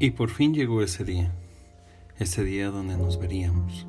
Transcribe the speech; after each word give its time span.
Y 0.00 0.12
por 0.12 0.30
fin 0.30 0.54
llegó 0.54 0.80
ese 0.80 1.02
día, 1.02 1.32
ese 2.18 2.44
día 2.44 2.70
donde 2.70 2.96
nos 2.96 3.18
veríamos, 3.18 3.88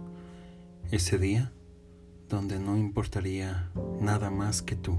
ese 0.89 1.19
día 1.19 1.51
donde 2.27 2.59
no 2.59 2.77
importaría 2.77 3.69
nada 4.01 4.31
más 4.31 4.63
que 4.63 4.75
tú, 4.75 4.97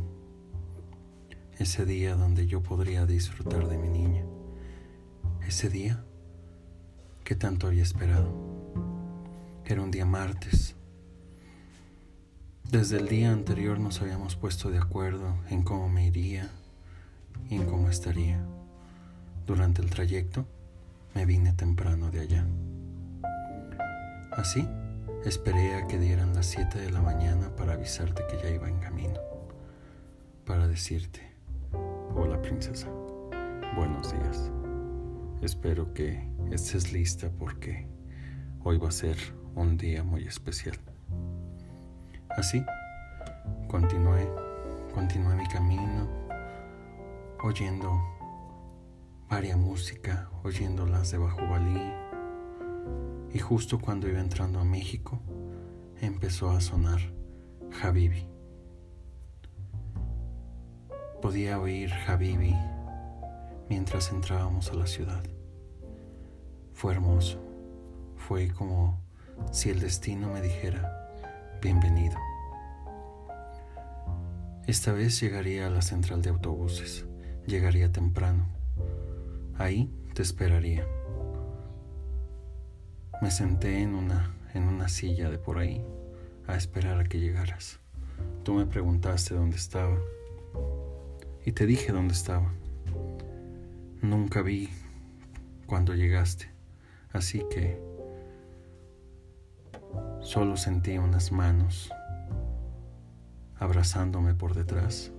ese 1.59 1.85
día 1.85 2.15
donde 2.15 2.47
yo 2.47 2.63
podría 2.63 3.07
disfrutar 3.07 3.67
de 3.67 3.77
mi 3.77 3.89
niña, 3.89 4.25
ese 5.45 5.69
día 5.69 6.05
que 7.25 7.35
tanto 7.35 7.67
había 7.67 7.83
esperado. 7.83 8.33
Era 9.65 9.83
un 9.83 9.91
día 9.91 10.07
martes. 10.07 10.77
Desde 12.71 12.99
el 12.99 13.09
día 13.09 13.33
anterior 13.33 13.81
nos 13.81 14.01
habíamos 14.01 14.37
puesto 14.37 14.71
de 14.71 14.79
acuerdo 14.79 15.35
en 15.49 15.65
cómo 15.65 15.89
me 15.89 16.07
iría 16.07 16.53
y 17.49 17.57
en 17.57 17.67
cómo 17.67 17.89
estaría. 17.89 18.47
Durante 19.45 19.83
el 19.83 19.91
trayecto, 19.91 20.47
me 21.15 21.27
vine 21.27 21.53
temprano 21.53 22.11
de 22.11 22.21
allá. 22.21 22.47
Así, 24.33 24.67
esperé 25.25 25.75
a 25.75 25.87
que 25.87 25.99
dieran 25.99 26.35
las 26.35 26.47
7 26.47 26.79
de 26.79 26.91
la 26.91 27.03
mañana 27.03 27.55
para 27.57 27.75
avisarte 27.75 28.23
que 28.29 28.39
ya 28.43 28.51
iba 28.51 28.69
en 28.69 28.79
camino, 28.79 29.21
para 30.47 30.67
decirte, 30.69 31.21
hola 32.15 32.41
princesa, 32.41 32.89
buenos 33.77 34.13
días. 34.13 34.51
Espero 35.43 35.93
que 35.95 36.29
estés 36.51 36.93
lista 36.93 37.31
porque 37.39 37.87
hoy 38.63 38.79
va 38.79 38.89
a 38.89 38.93
ser 38.93 39.17
un 39.55 39.77
día 39.77 40.05
muy 40.05 40.27
especial. 40.27 40.77
Así, 42.31 42.65
continué, 43.69 44.29
continué 44.95 45.35
mi 45.35 45.47
camino, 45.49 46.09
oyendo 47.43 48.10
varia 49.31 49.57
música, 49.57 50.29
oyéndolas 50.43 51.13
de 51.13 51.19
Bajo 51.19 51.47
Balí. 51.47 51.81
Y 53.33 53.39
justo 53.39 53.79
cuando 53.79 54.09
iba 54.09 54.19
entrando 54.19 54.59
a 54.59 54.65
México, 54.65 55.21
empezó 56.01 56.51
a 56.51 56.61
sonar 56.61 56.99
Habibi. 57.81 58.27
Podía 61.23 61.61
oír 61.61 61.93
Habibi 62.09 62.57
mientras 63.69 64.11
entrábamos 64.11 64.73
a 64.73 64.75
la 64.75 64.89
ciudad. 64.89 65.23
Fue 66.73 66.93
hermoso. 66.93 67.41
Fue 68.17 68.49
como 68.49 69.01
si 69.53 69.71
el 69.71 69.79
destino 69.79 70.29
me 70.33 70.43
dijera, 70.43 71.09
bienvenido. 71.63 72.17
Esta 74.67 74.93
vez 74.93 75.21
llegaría 75.21 75.69
a 75.69 75.71
la 75.71 75.83
central 75.83 76.21
de 76.21 76.31
autobuses. 76.31 77.07
Llegaría 77.47 77.93
temprano 77.93 78.60
Ahí 79.61 79.93
te 80.15 80.23
esperaría. 80.23 80.87
Me 83.21 83.31
senté 83.31 83.83
en 83.83 83.95
una, 83.95 84.35
en 84.55 84.63
una 84.63 84.89
silla 84.89 85.29
de 85.29 85.37
por 85.37 85.59
ahí 85.59 85.85
a 86.47 86.57
esperar 86.57 86.99
a 86.99 87.05
que 87.05 87.21
llegaras. 87.21 87.79
Tú 88.43 88.55
me 88.55 88.65
preguntaste 88.65 89.35
dónde 89.35 89.57
estaba 89.57 89.99
y 91.45 91.53
te 91.53 91.67
dije 91.67 91.93
dónde 91.93 92.15
estaba. 92.15 92.51
Nunca 94.01 94.41
vi 94.41 94.71
cuando 95.67 95.95
llegaste, 95.95 96.51
así 97.13 97.45
que 97.51 97.79
solo 100.23 100.57
sentí 100.57 100.97
unas 100.97 101.33
manos 101.33 101.93
abrazándome 103.59 104.33
por 104.33 104.55
detrás 104.55 105.13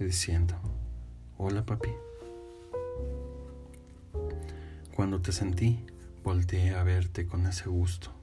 y 0.00 0.02
diciendo, 0.06 0.56
hola 1.38 1.64
papi. 1.64 1.90
Cuando 5.02 5.20
te 5.20 5.32
sentí, 5.32 5.84
volteé 6.22 6.76
a 6.76 6.84
verte 6.84 7.26
con 7.26 7.44
ese 7.48 7.68
gusto, 7.68 8.14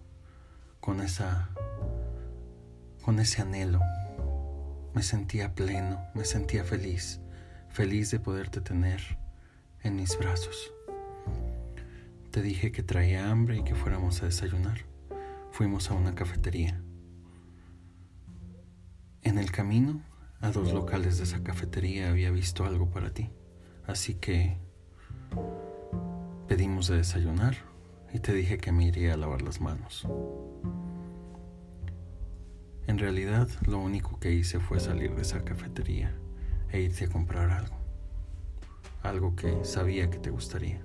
con 0.79 1.01
esa 1.01 1.49
con 3.01 3.19
ese 3.19 3.41
anhelo. 3.41 3.81
Me 4.93 5.03
sentía 5.03 5.53
pleno, 5.55 5.99
me 6.15 6.23
sentía 6.23 6.63
feliz, 6.63 7.19
feliz 7.67 8.11
de 8.11 8.21
poderte 8.21 8.61
tener 8.61 9.01
en 9.81 9.97
mis 9.97 10.17
brazos. 10.17 10.71
Te 12.31 12.41
dije 12.41 12.71
que 12.71 12.81
traía 12.81 13.29
hambre 13.29 13.57
y 13.57 13.63
que 13.65 13.75
fuéramos 13.75 14.23
a 14.23 14.27
desayunar. 14.27 14.85
Fuimos 15.51 15.91
a 15.91 15.95
una 15.95 16.15
cafetería. 16.15 16.81
En 19.21 19.37
el 19.37 19.51
camino 19.51 20.01
a 20.39 20.49
dos 20.51 20.71
locales 20.71 21.17
de 21.17 21.25
esa 21.25 21.43
cafetería 21.43 22.09
había 22.09 22.31
visto 22.31 22.63
algo 22.63 22.89
para 22.89 23.13
ti, 23.13 23.29
así 23.85 24.13
que 24.13 24.68
Pedimos 26.59 26.89
de 26.89 26.97
desayunar 26.97 27.55
y 28.13 28.19
te 28.19 28.33
dije 28.33 28.57
que 28.57 28.73
me 28.73 28.83
iría 28.83 29.13
a 29.13 29.17
lavar 29.17 29.41
las 29.41 29.61
manos. 29.61 30.05
En 32.85 32.97
realidad, 32.97 33.47
lo 33.65 33.79
único 33.79 34.19
que 34.19 34.33
hice 34.33 34.59
fue 34.59 34.81
salir 34.81 35.15
de 35.15 35.21
esa 35.21 35.45
cafetería 35.45 36.13
e 36.69 36.81
irte 36.81 37.05
a 37.05 37.09
comprar 37.09 37.49
algo. 37.49 37.77
Algo 39.03 39.37
que 39.37 39.63
sabía 39.63 40.09
que 40.09 40.19
te 40.19 40.31
gustaría. 40.31 40.81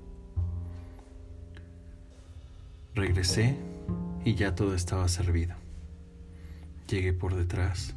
Regresé 2.94 3.56
y 4.24 4.36
ya 4.36 4.54
todo 4.54 4.76
estaba 4.76 5.08
servido. 5.08 5.56
Llegué 6.86 7.12
por 7.12 7.34
detrás 7.34 7.96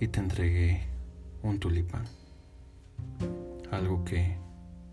y 0.00 0.08
te 0.08 0.20
entregué 0.20 0.86
un 1.42 1.60
tulipán. 1.60 2.06
Algo 3.70 4.06
que 4.06 4.42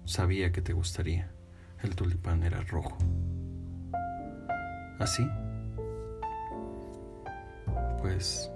Sabía 0.06 0.52
que 0.52 0.62
te 0.62 0.74
gustaría. 0.74 1.32
El 1.84 1.96
tulipán 1.96 2.44
era 2.44 2.62
rojo. 2.62 2.98
¿Así? 5.00 5.28
Pues 8.02 8.52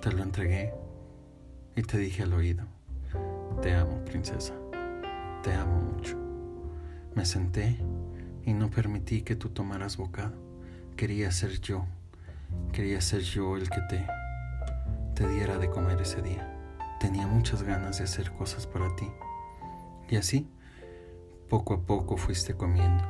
te 0.00 0.12
lo 0.12 0.22
entregué 0.22 0.74
y 1.76 1.82
te 1.82 1.96
dije 1.96 2.22
al 2.24 2.32
oído, 2.34 2.64
te 3.62 3.74
amo, 3.74 4.04
princesa, 4.04 4.54
te 5.42 5.52
amo 5.54 5.80
mucho. 5.80 6.18
Me 7.14 7.24
senté 7.24 7.78
y 8.44 8.52
no 8.52 8.70
permití 8.70 9.22
que 9.22 9.36
tú 9.36 9.48
tomaras 9.50 9.96
bocado. 9.96 10.34
Quería 10.96 11.30
ser 11.30 11.60
yo, 11.60 11.86
quería 12.72 13.00
ser 13.00 13.20
yo 13.20 13.56
el 13.56 13.70
que 13.70 13.80
te, 13.88 14.06
te 15.14 15.28
diera 15.28 15.58
de 15.58 15.70
comer 15.70 16.00
ese 16.00 16.20
día. 16.20 16.48
Tenía 17.00 17.26
muchas 17.26 17.62
ganas 17.62 17.98
de 17.98 18.04
hacer 18.04 18.30
cosas 18.32 18.66
para 18.66 18.94
ti. 18.96 19.08
Y 20.10 20.16
así 20.16 20.48
poco 21.52 21.74
a 21.74 21.80
poco 21.82 22.16
fuiste 22.16 22.54
comiendo, 22.54 23.04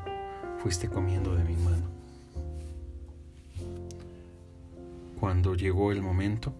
fuiste 0.58 0.88
comiendo 0.88 1.36
de 1.36 1.44
mi 1.44 1.54
mano. 1.54 1.86
Cuando 5.20 5.54
llegó 5.54 5.92
el 5.92 6.03
momento, 6.03 6.52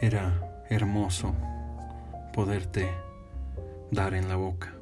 era 0.00 0.64
hermoso 0.70 1.34
poderte 2.32 2.88
dar 3.90 4.14
en 4.14 4.28
la 4.28 4.36
boca. 4.36 4.72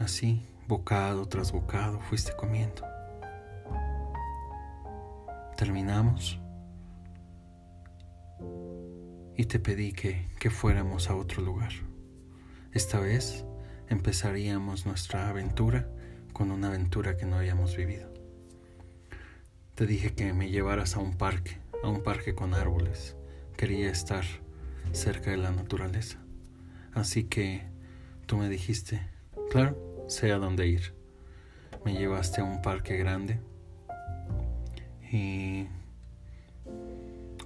Así, 0.00 0.44
bocado 0.66 1.28
tras 1.28 1.52
bocado, 1.52 2.00
fuiste 2.00 2.32
comiendo. 2.34 2.82
Terminamos 5.56 6.40
y 9.36 9.44
te 9.44 9.60
pedí 9.60 9.92
que, 9.92 10.26
que 10.40 10.50
fuéramos 10.50 11.08
a 11.08 11.14
otro 11.14 11.40
lugar. 11.40 11.70
Esta 12.72 13.00
vez 13.00 13.44
empezaríamos 13.88 14.86
nuestra 14.86 15.28
aventura 15.28 15.88
con 16.32 16.52
una 16.52 16.68
aventura 16.68 17.16
que 17.16 17.26
no 17.26 17.36
habíamos 17.36 17.76
vivido. 17.76 18.14
Te 19.74 19.86
dije 19.86 20.14
que 20.14 20.32
me 20.32 20.50
llevaras 20.50 20.94
a 20.94 21.00
un 21.00 21.16
parque, 21.16 21.58
a 21.82 21.88
un 21.88 22.04
parque 22.04 22.36
con 22.36 22.54
árboles. 22.54 23.16
Quería 23.56 23.90
estar 23.90 24.24
cerca 24.92 25.32
de 25.32 25.38
la 25.38 25.50
naturaleza. 25.50 26.18
Así 26.92 27.24
que 27.24 27.64
tú 28.26 28.36
me 28.36 28.48
dijiste, 28.48 29.00
claro, 29.50 30.04
sé 30.08 30.30
a 30.30 30.38
dónde 30.38 30.68
ir. 30.68 30.94
Me 31.84 31.94
llevaste 31.94 32.40
a 32.40 32.44
un 32.44 32.62
parque 32.62 32.96
grande 32.96 33.40
y 35.10 35.66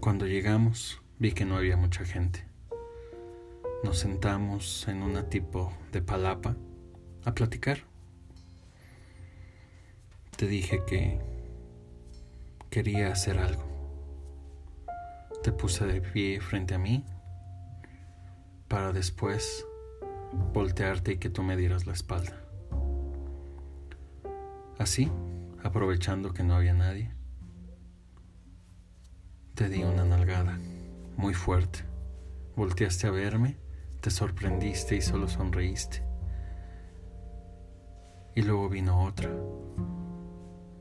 cuando 0.00 0.27
llegamos 0.27 1.00
vi 1.19 1.32
que 1.32 1.47
no 1.47 1.56
había 1.56 1.79
mucha 1.79 2.05
gente. 2.05 2.54
Nos 3.85 3.99
sentamos 3.99 4.89
en 4.89 5.03
una 5.03 5.29
tipo 5.29 5.71
de 5.93 6.01
palapa 6.01 6.57
a 7.23 7.35
platicar. 7.35 7.81
Te 10.39 10.47
dije 10.47 10.83
que 10.87 11.21
quería 12.71 13.13
hacer 13.13 13.37
algo. 13.37 13.63
Te 15.43 15.53
puse 15.53 15.85
de 15.85 16.01
pie 16.01 16.41
frente 16.41 16.73
a 16.73 16.79
mí 16.79 17.05
para 18.69 18.91
después 18.91 19.67
voltearte 20.55 21.13
y 21.13 21.19
que 21.19 21.29
tú 21.29 21.43
me 21.43 21.55
dieras 21.55 21.87
la 21.87 21.93
espalda. 21.93 22.43
Así, 24.79 25.13
aprovechando 25.63 26.33
que 26.33 26.43
no 26.43 26.57
había 26.57 26.73
nadie, 26.73 27.13
te 29.55 29.69
di 29.69 29.85
una 29.85 30.07
nalgada 30.07 30.59
muy 31.19 31.35
fuerte. 31.35 31.81
Volteaste 32.57 33.09
a 33.09 33.11
verme 33.11 33.63
te 34.05 34.11
sorprendiste 34.11 34.97
y 34.97 35.01
solo 35.01 35.29
sonreíste. 35.29 36.03
Y 38.35 38.43
luego 38.43 38.69
vino 38.69 39.03
otra, 39.03 39.31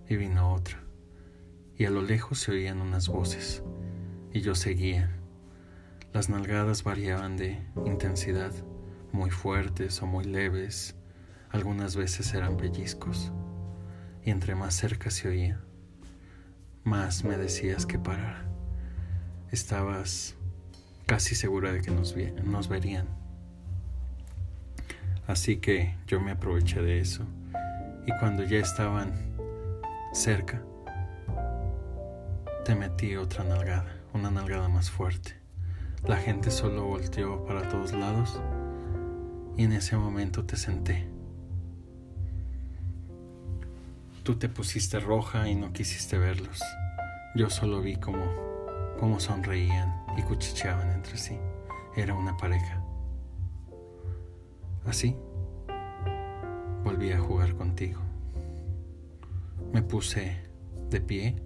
y 0.10 0.18
vino 0.18 0.52
otra, 0.54 0.84
y 1.78 1.86
a 1.86 1.90
lo 1.90 2.02
lejos 2.02 2.40
se 2.40 2.52
oían 2.52 2.82
unas 2.82 3.08
voces, 3.08 3.64
y 4.34 4.42
yo 4.42 4.56
seguía. 4.56 5.10
Las 6.12 6.28
nalgadas 6.28 6.84
variaban 6.84 7.38
de 7.38 7.66
intensidad, 7.86 8.52
muy 9.14 9.30
fuertes 9.30 10.02
o 10.02 10.06
muy 10.06 10.26
leves, 10.26 10.98
algunas 11.50 11.96
veces 11.96 12.34
eran 12.34 12.58
pellizcos, 12.58 13.32
y 14.22 14.32
entre 14.32 14.54
más 14.54 14.74
cerca 14.74 15.12
se 15.12 15.30
oía, 15.30 15.64
más 16.84 17.24
me 17.24 17.38
decías 17.38 17.86
que 17.86 17.98
parara. 17.98 18.50
Estabas 19.50 20.36
casi 21.06 21.36
segura 21.36 21.72
de 21.72 21.82
que 21.82 21.92
nos, 21.92 22.16
verían. 22.68 23.08
Así 25.28 25.58
que 25.58 25.96
yo 26.08 26.20
me 26.20 26.32
aproveché 26.32 26.82
de 26.82 27.00
eso 27.00 27.26
y 28.06 28.12
cuando 28.20 28.44
ya 28.44 28.60
estaban 28.60 29.14
cerca, 30.14 30.62
te 32.66 32.76
metí 32.76 33.16
otra 33.16 33.44
nalgada, 33.44 34.02
una 34.14 34.32
nalgada 34.32 34.68
más 34.68 34.90
fuerte. 34.90 35.38
La 36.06 36.18
gente 36.18 36.52
solo 36.52 36.84
volteó 36.84 37.46
para 37.46 37.68
todos 37.70 37.94
lados 37.94 38.42
y 39.58 39.64
en 39.64 39.74
ese 39.74 39.96
momento 39.96 40.46
te 40.46 40.58
senté. 40.58 41.08
Tú 44.24 44.36
te 44.36 44.50
pusiste 44.50 45.00
roja 45.00 45.50
y 45.50 45.56
no 45.56 45.74
quisiste 45.74 46.18
verlos. 46.18 46.62
Yo 47.36 47.50
solo 47.50 47.82
vi 47.82 47.96
cómo, 47.96 48.26
cómo 49.00 49.20
sonreían 49.20 50.03
y 50.18 50.22
cuchicheaban 50.24 50.92
entre 50.92 51.18
sí. 51.18 51.38
Era 51.96 52.14
una 52.14 52.36
pareja. 52.38 52.84
Así, 54.86 55.16
volví 56.84 57.12
a 57.12 57.20
jugar 57.20 57.56
contigo. 57.56 58.02
Me 59.72 59.82
puse 59.82 60.38
de 60.90 61.02
pie 61.02 61.42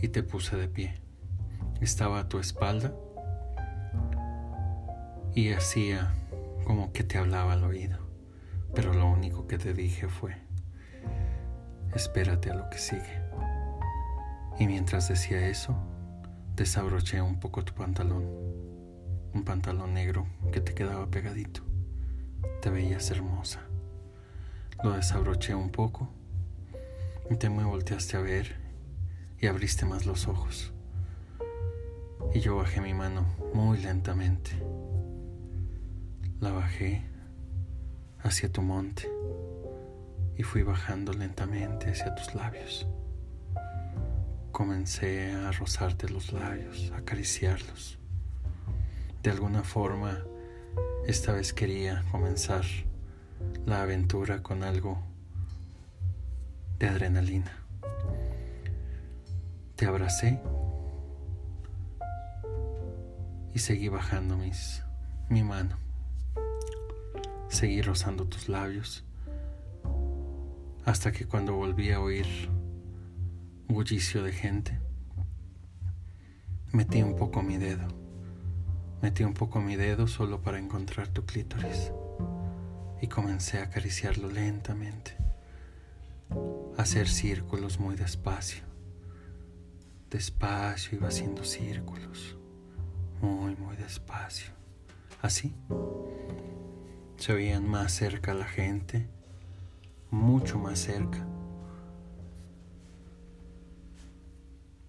y 0.00 0.08
te 0.08 0.22
puse 0.22 0.56
de 0.56 0.68
pie. 0.68 1.00
Estaba 1.80 2.20
a 2.20 2.28
tu 2.28 2.38
espalda 2.38 2.92
y 5.34 5.52
hacía 5.52 6.14
como 6.64 6.92
que 6.92 7.04
te 7.04 7.18
hablaba 7.18 7.52
al 7.52 7.64
oído, 7.64 7.98
pero 8.74 8.92
lo 8.92 9.06
único 9.06 9.46
que 9.46 9.58
te 9.58 9.72
dije 9.72 10.08
fue, 10.08 10.36
espérate 11.94 12.50
a 12.50 12.54
lo 12.54 12.68
que 12.68 12.78
sigue. 12.78 13.22
Y 14.58 14.66
mientras 14.66 15.08
decía 15.08 15.48
eso, 15.48 15.76
desabroché 16.58 17.20
un 17.20 17.38
poco 17.38 17.64
tu 17.64 17.72
pantalón, 17.72 18.24
un 19.32 19.44
pantalón 19.44 19.94
negro 19.94 20.26
que 20.50 20.60
te 20.60 20.74
quedaba 20.74 21.08
pegadito. 21.08 21.62
Te 22.60 22.68
veías 22.68 23.12
hermosa. 23.12 23.60
Lo 24.82 24.90
desabroché 24.90 25.54
un 25.54 25.70
poco 25.70 26.08
y 27.30 27.36
te 27.36 27.48
me 27.48 27.62
volteaste 27.62 28.16
a 28.16 28.20
ver 28.22 28.56
y 29.38 29.46
abriste 29.46 29.86
más 29.86 30.04
los 30.04 30.26
ojos. 30.26 30.72
Y 32.34 32.40
yo 32.40 32.56
bajé 32.56 32.80
mi 32.80 32.92
mano 32.92 33.24
muy 33.54 33.78
lentamente. 33.78 34.50
La 36.40 36.50
bajé 36.50 37.04
hacia 38.18 38.50
tu 38.50 38.62
monte 38.62 39.08
y 40.36 40.42
fui 40.42 40.64
bajando 40.64 41.12
lentamente 41.12 41.88
hacia 41.88 42.16
tus 42.16 42.34
labios. 42.34 42.84
Comencé 44.58 45.30
a 45.30 45.52
rozarte 45.52 46.08
los 46.08 46.32
labios, 46.32 46.90
a 46.90 46.96
acariciarlos. 46.96 47.96
De 49.22 49.30
alguna 49.30 49.62
forma, 49.62 50.24
esta 51.06 51.32
vez 51.32 51.52
quería 51.52 52.04
comenzar 52.10 52.64
la 53.66 53.82
aventura 53.82 54.42
con 54.42 54.64
algo 54.64 55.00
de 56.80 56.88
adrenalina. 56.88 57.52
Te 59.76 59.86
abracé 59.86 60.40
y 63.54 63.60
seguí 63.60 63.86
bajando 63.86 64.36
mis, 64.36 64.82
mi 65.28 65.44
mano. 65.44 65.78
Seguí 67.48 67.80
rozando 67.80 68.26
tus 68.26 68.48
labios 68.48 69.04
hasta 70.84 71.12
que 71.12 71.26
cuando 71.26 71.54
volví 71.54 71.92
a 71.92 72.00
oír 72.00 72.26
bullicio 73.68 74.22
de 74.22 74.32
gente, 74.32 74.80
metí 76.72 77.02
un 77.02 77.14
poco 77.16 77.42
mi 77.42 77.58
dedo. 77.58 77.86
Metí 79.02 79.22
un 79.22 79.34
poco 79.34 79.60
mi 79.60 79.76
dedo 79.76 80.08
solo 80.08 80.42
para 80.42 80.58
encontrar 80.58 81.06
tu 81.08 81.24
clítoris 81.24 81.92
y 83.00 83.06
comencé 83.06 83.58
a 83.60 83.64
acariciarlo 83.64 84.28
lentamente, 84.28 85.16
a 86.76 86.82
hacer 86.82 87.08
círculos 87.08 87.78
muy 87.78 87.94
despacio. 87.94 88.64
Despacio 90.10 90.98
iba 90.98 91.08
haciendo 91.08 91.44
círculos, 91.44 92.36
muy, 93.20 93.54
muy 93.54 93.76
despacio. 93.76 94.50
Así 95.22 95.54
se 97.18 97.34
veían 97.34 97.68
más 97.68 97.92
cerca 97.92 98.34
la 98.34 98.46
gente, 98.46 99.08
mucho 100.10 100.58
más 100.58 100.80
cerca. 100.80 101.24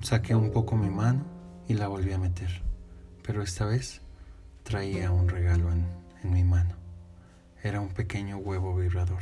Saqué 0.01 0.33
un 0.33 0.51
poco 0.51 0.77
mi 0.77 0.89
mano 0.89 1.25
y 1.67 1.73
la 1.73 1.89
volví 1.89 2.13
a 2.13 2.17
meter, 2.17 2.49
pero 3.21 3.43
esta 3.43 3.65
vez 3.65 4.01
traía 4.63 5.11
un 5.11 5.27
regalo 5.27 5.73
en, 5.73 5.85
en 6.23 6.33
mi 6.33 6.45
mano. 6.45 6.75
Era 7.63 7.81
un 7.81 7.89
pequeño 7.89 8.37
huevo 8.37 8.73
vibrador. 8.77 9.21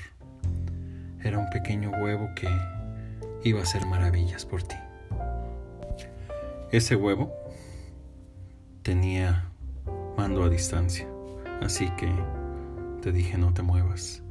Era 1.23 1.39
un 1.39 1.49
pequeño 1.49 1.89
huevo 1.89 2.29
que 2.35 2.47
iba 3.43 3.59
a 3.59 3.63
hacer 3.63 3.87
maravillas 3.87 4.45
por 4.45 4.61
ti. 4.61 4.75
Ese 6.71 6.95
huevo 6.95 7.33
tenía 8.83 9.49
mando 10.15 10.43
a 10.43 10.49
distancia, 10.49 11.07
así 11.59 11.89
que 11.97 12.13
te 13.01 13.11
dije 13.11 13.39
no 13.39 13.51
te 13.51 13.63
muevas, 13.63 14.21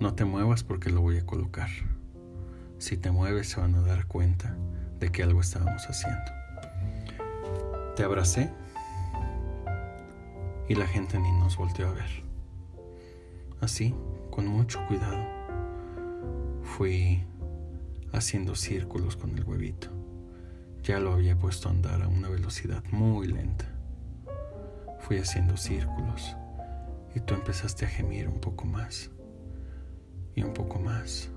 no 0.00 0.14
te 0.14 0.24
muevas 0.24 0.64
porque 0.64 0.88
lo 0.88 1.02
voy 1.02 1.18
a 1.18 1.26
colocar. 1.26 1.68
Si 2.78 2.96
te 2.96 3.10
mueves 3.10 3.50
se 3.50 3.60
van 3.60 3.74
a 3.74 3.82
dar 3.82 4.06
cuenta 4.06 4.56
de 5.00 5.10
que 5.10 5.22
algo 5.22 5.40
estábamos 5.40 5.86
haciendo. 5.86 6.30
Te 7.96 8.04
abracé 8.04 8.50
y 10.68 10.74
la 10.74 10.86
gente 10.86 11.18
ni 11.18 11.32
nos 11.32 11.56
volteó 11.56 11.88
a 11.88 11.92
ver. 11.92 12.22
Así, 13.60 13.94
con 14.30 14.46
mucho 14.46 14.78
cuidado, 14.86 15.18
fui 16.62 17.24
haciendo 18.12 18.54
círculos 18.54 19.16
con 19.16 19.36
el 19.36 19.44
huevito. 19.44 19.88
Ya 20.82 21.00
lo 21.00 21.12
había 21.12 21.38
puesto 21.38 21.68
a 21.68 21.72
andar 21.72 22.02
a 22.02 22.08
una 22.08 22.28
velocidad 22.28 22.84
muy 22.90 23.26
lenta. 23.26 23.66
Fui 25.00 25.18
haciendo 25.18 25.56
círculos 25.56 26.36
y 27.14 27.20
tú 27.20 27.34
empezaste 27.34 27.86
a 27.86 27.88
gemir 27.88 28.28
un 28.28 28.38
poco 28.38 28.66
más 28.66 29.10
y 30.34 30.42
un 30.42 30.54
poco 30.54 30.78
más. 30.78 31.30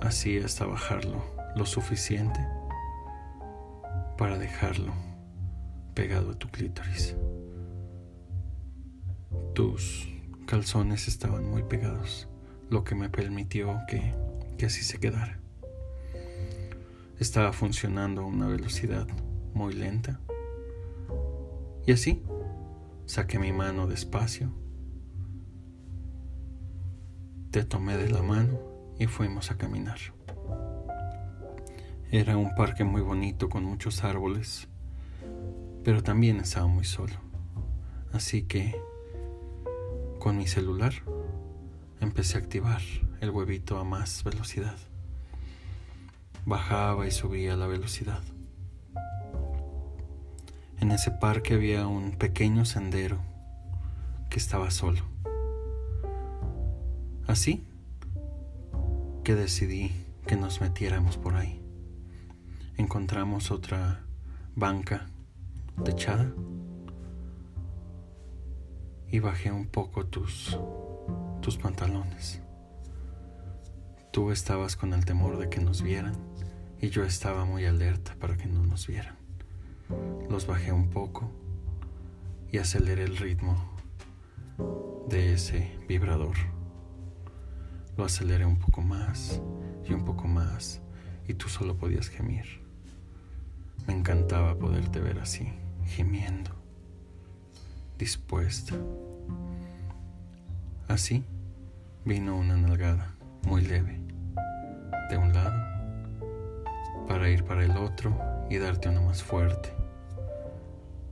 Así 0.00 0.38
hasta 0.38 0.66
bajarlo 0.66 1.37
lo 1.54 1.66
suficiente 1.66 2.40
para 4.16 4.38
dejarlo 4.38 4.92
pegado 5.94 6.32
a 6.32 6.34
tu 6.34 6.48
clítoris. 6.48 7.16
Tus 9.54 10.08
calzones 10.46 11.08
estaban 11.08 11.48
muy 11.48 11.62
pegados, 11.62 12.28
lo 12.70 12.84
que 12.84 12.94
me 12.94 13.08
permitió 13.08 13.80
que, 13.88 14.14
que 14.56 14.66
así 14.66 14.82
se 14.82 14.98
quedara. 14.98 15.40
Estaba 17.18 17.52
funcionando 17.52 18.22
a 18.22 18.26
una 18.26 18.46
velocidad 18.46 19.06
muy 19.54 19.74
lenta. 19.74 20.20
Y 21.86 21.92
así 21.92 22.22
saqué 23.06 23.38
mi 23.38 23.52
mano 23.52 23.86
despacio, 23.86 24.52
te 27.50 27.64
tomé 27.64 27.96
de 27.96 28.10
la 28.10 28.22
mano 28.22 28.60
y 28.98 29.06
fuimos 29.06 29.50
a 29.50 29.56
caminar. 29.56 29.98
Era 32.10 32.38
un 32.38 32.54
parque 32.54 32.84
muy 32.84 33.02
bonito 33.02 33.50
con 33.50 33.64
muchos 33.64 34.02
árboles, 34.02 34.66
pero 35.84 36.02
también 36.02 36.40
estaba 36.40 36.66
muy 36.66 36.84
solo. 36.84 37.12
Así 38.14 38.44
que 38.44 38.80
con 40.18 40.38
mi 40.38 40.46
celular 40.46 40.94
empecé 42.00 42.38
a 42.38 42.40
activar 42.40 42.80
el 43.20 43.28
huevito 43.28 43.76
a 43.76 43.84
más 43.84 44.24
velocidad. 44.24 44.78
Bajaba 46.46 47.06
y 47.06 47.10
subía 47.10 47.56
la 47.56 47.66
velocidad. 47.66 48.22
En 50.80 50.90
ese 50.92 51.10
parque 51.10 51.52
había 51.52 51.86
un 51.86 52.12
pequeño 52.12 52.64
sendero 52.64 53.18
que 54.30 54.38
estaba 54.38 54.70
solo. 54.70 55.02
Así 57.26 57.66
que 59.24 59.34
decidí 59.34 59.92
que 60.26 60.36
nos 60.36 60.62
metiéramos 60.62 61.18
por 61.18 61.34
ahí 61.34 61.57
encontramos 62.78 63.50
otra 63.50 64.04
banca 64.54 65.08
techada 65.84 66.32
y 69.10 69.18
bajé 69.18 69.50
un 69.50 69.66
poco 69.66 70.06
tus, 70.06 70.56
tus 71.42 71.58
pantalones. 71.58 72.40
Tú 74.12 74.30
estabas 74.30 74.76
con 74.76 74.94
el 74.94 75.04
temor 75.04 75.38
de 75.38 75.48
que 75.50 75.60
nos 75.60 75.82
vieran 75.82 76.14
y 76.80 76.90
yo 76.90 77.02
estaba 77.02 77.44
muy 77.44 77.64
alerta 77.66 78.14
para 78.20 78.36
que 78.36 78.46
no 78.46 78.64
nos 78.64 78.86
vieran. 78.86 79.16
Los 80.30 80.46
bajé 80.46 80.72
un 80.72 80.88
poco 80.88 81.32
y 82.52 82.58
aceleré 82.58 83.02
el 83.02 83.16
ritmo 83.16 83.76
de 85.08 85.34
ese 85.34 85.76
vibrador. 85.88 86.36
Lo 87.96 88.04
aceleré 88.04 88.46
un 88.46 88.60
poco 88.60 88.82
más 88.82 89.42
y 89.84 89.92
un 89.92 90.04
poco 90.04 90.28
más 90.28 90.80
y 91.26 91.34
tú 91.34 91.48
solo 91.48 91.76
podías 91.76 92.08
gemir. 92.08 92.67
Me 93.88 93.94
encantaba 93.94 94.54
poderte 94.54 95.00
ver 95.00 95.18
así, 95.18 95.50
gimiendo, 95.86 96.50
dispuesta. 97.98 98.74
Así 100.86 101.24
vino 102.04 102.36
una 102.36 102.58
nalgada 102.58 103.14
muy 103.46 103.62
leve 103.62 103.98
de 105.08 105.16
un 105.16 105.32
lado 105.32 105.58
para 107.08 107.30
ir 107.30 107.44
para 107.44 107.64
el 107.64 107.78
otro 107.78 108.14
y 108.50 108.58
darte 108.58 108.90
una 108.90 109.00
más 109.00 109.22
fuerte. 109.22 109.72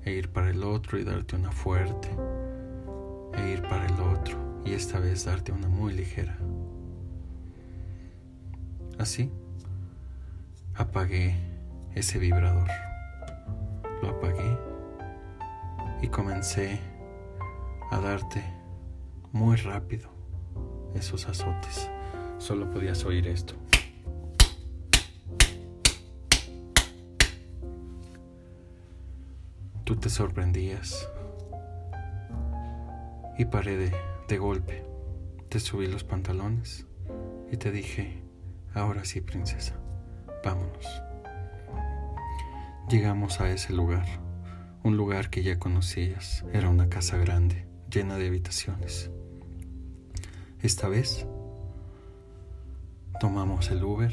E 0.05 0.13
ir 0.13 0.31
para 0.31 0.51
el 0.51 0.63
otro 0.63 0.99
y 0.99 1.05
darte 1.05 1.35
una 1.35 1.53
fuerte. 1.53 2.11
E 3.39 3.53
ir 3.53 3.63
para 3.63 3.87
el 3.87 3.99
otro 4.01 4.37
y 4.67 4.73
esta 4.73 4.99
vez 4.99 5.25
darte 5.25 5.51
una 5.51 5.69
muy 5.69 5.95
ligera. 5.95 6.37
Así, 8.99 9.33
apagué 10.75 11.46
ese 11.97 12.19
vibrador. 12.19 12.69
Lo 14.03 14.11
apagué 14.11 14.59
y 16.03 16.09
comencé 16.09 16.79
a 17.91 17.99
darte 17.99 18.45
muy 19.33 19.57
rápido 19.57 20.11
esos 20.95 21.27
azotes. 21.27 21.91
Solo 22.39 22.71
podías 22.71 23.03
oír 23.07 23.27
esto. 23.27 23.55
Tú 29.85 29.97
te 29.97 30.11
sorprendías 30.11 31.09
y 33.39 33.47
paré 33.47 33.77
de, 33.79 33.93
de 34.29 34.39
golpe. 34.39 34.85
Te 35.49 35.61
subí 35.61 35.87
los 35.87 36.05
pantalones 36.05 36.87
y 37.51 37.57
te 37.57 37.71
dije, 37.71 38.23
ahora 38.75 39.05
sí, 39.05 39.23
princesa, 39.23 39.77
vámonos. 40.45 41.06
Llegamos 42.89 43.41
a 43.41 43.51
ese 43.51 43.73
lugar, 43.73 44.07
un 44.85 44.97
lugar 44.97 45.31
que 45.31 45.43
ya 45.43 45.59
conocías. 45.59 46.45
Era 46.53 46.69
una 46.69 46.89
casa 46.89 47.17
grande, 47.17 47.67
llena 47.91 48.17
de 48.17 48.29
habitaciones. 48.29 49.11
Esta 50.61 50.89
vez 50.89 51.27
tomamos 53.21 53.71
el 53.71 53.83
Uber 53.83 54.13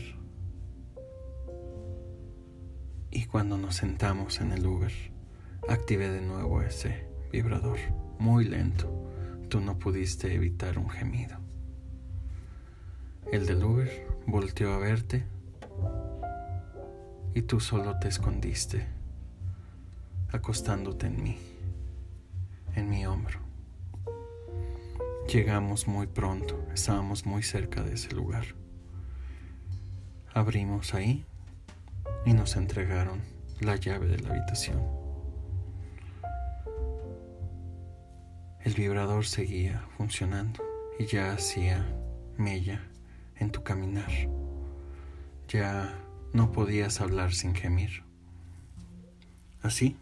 y 3.12 3.25
cuando 3.25 3.58
nos 3.58 3.75
sentamos 3.75 4.42
en 4.42 4.51
el 4.51 4.65
Uber, 4.65 4.92
Activé 5.70 6.10
de 6.10 6.22
nuevo 6.22 6.62
ese 6.62 7.08
vibrador, 7.32 7.80
muy 8.20 8.44
lento. 8.44 8.92
Tú 9.50 9.62
no 9.62 9.80
pudiste 9.80 10.34
evitar 10.36 10.77
un 10.77 10.89
gemido. 10.89 11.38
El 13.32 13.46
del 13.46 13.63
Uber 13.63 13.89
volteó 14.27 14.74
a 14.74 14.80
verte 14.80 15.24
y 17.36 17.42
tú 17.42 17.60
solo 17.60 17.98
te 18.00 18.08
escondiste, 18.08 18.88
acostándote 20.32 21.08
en 21.08 21.24
mí, 21.24 21.38
en 22.75 22.90
mi 22.90 23.06
hombro. 23.06 23.40
Llegamos 25.28 25.88
muy 25.88 26.08
pronto, 26.08 26.63
estábamos 26.74 27.25
muy 27.25 27.44
cerca 27.44 27.82
de 27.82 27.94
ese 27.94 28.13
lugar. 28.13 28.46
Abrimos 30.34 30.94
ahí 30.94 31.25
y 32.25 32.34
nos 32.34 32.56
entregaron 32.56 33.22
la 33.60 33.78
llave 33.78 34.08
de 34.08 34.20
la 34.20 34.30
habitación. 34.30 34.82
El 38.60 38.74
vibrador 38.74 39.25
seguía 39.25 39.86
funcionando 39.98 40.63
y 41.00 41.06
ya 41.06 41.34
hacía 41.34 41.86
mella 42.38 42.82
en 43.36 43.52
tu 43.52 43.63
caminar. 43.63 44.12
Ya 45.48 46.02
no 46.34 46.52
podías 46.52 47.00
hablar 47.00 47.34
sin 47.34 47.54
gemir. 47.56 48.04
Así, 49.62 49.96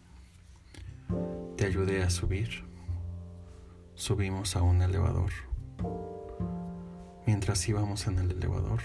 te 1.57 1.65
ayudé 1.65 2.01
a 2.03 2.09
subir. 2.09 2.63
Subimos 3.95 4.55
a 4.55 4.63
un 4.63 4.81
elevador. 4.81 5.31
Mientras 7.27 7.67
íbamos 7.67 8.07
en 8.07 8.17
el 8.17 8.31
elevador, 8.31 8.81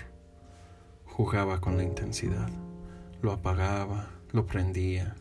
jugaba 1.06 1.60
con 1.60 1.76
la 1.76 1.84
intensidad. 1.84 2.50
Lo 3.22 3.32
apagaba, 3.32 4.10
lo 4.32 4.44
prendía, 4.44 5.14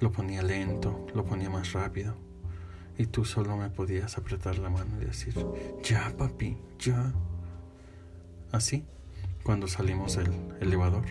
lo 0.00 0.10
ponía 0.10 0.42
lento, 0.42 1.06
lo 1.14 1.24
ponía 1.24 1.50
más 1.50 1.72
rápido 1.72 2.16
y 2.98 3.06
tú 3.06 3.24
solo 3.24 3.56
me 3.56 3.70
podías 3.70 4.16
apretar 4.16 4.58
la 4.58 4.70
mano 4.70 5.00
y 5.00 5.04
decir, 5.04 5.34
ya 5.82 6.12
papi, 6.16 6.56
ya. 6.78 7.12
Así, 8.52 8.84
cuando 9.42 9.68
salimos 9.68 10.16
del 10.16 10.32
elevador, 10.60 11.04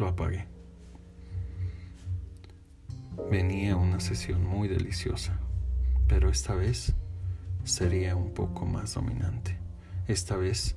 lo 0.00 0.08
apagué. 0.08 0.46
Venía 3.30 3.76
una 3.76 4.00
sesión 4.00 4.44
muy 4.44 4.66
deliciosa, 4.66 5.38
pero 6.08 6.30
esta 6.30 6.54
vez 6.54 6.94
sería 7.64 8.16
un 8.16 8.32
poco 8.32 8.64
más 8.64 8.94
dominante. 8.94 9.58
Esta 10.08 10.36
vez 10.36 10.76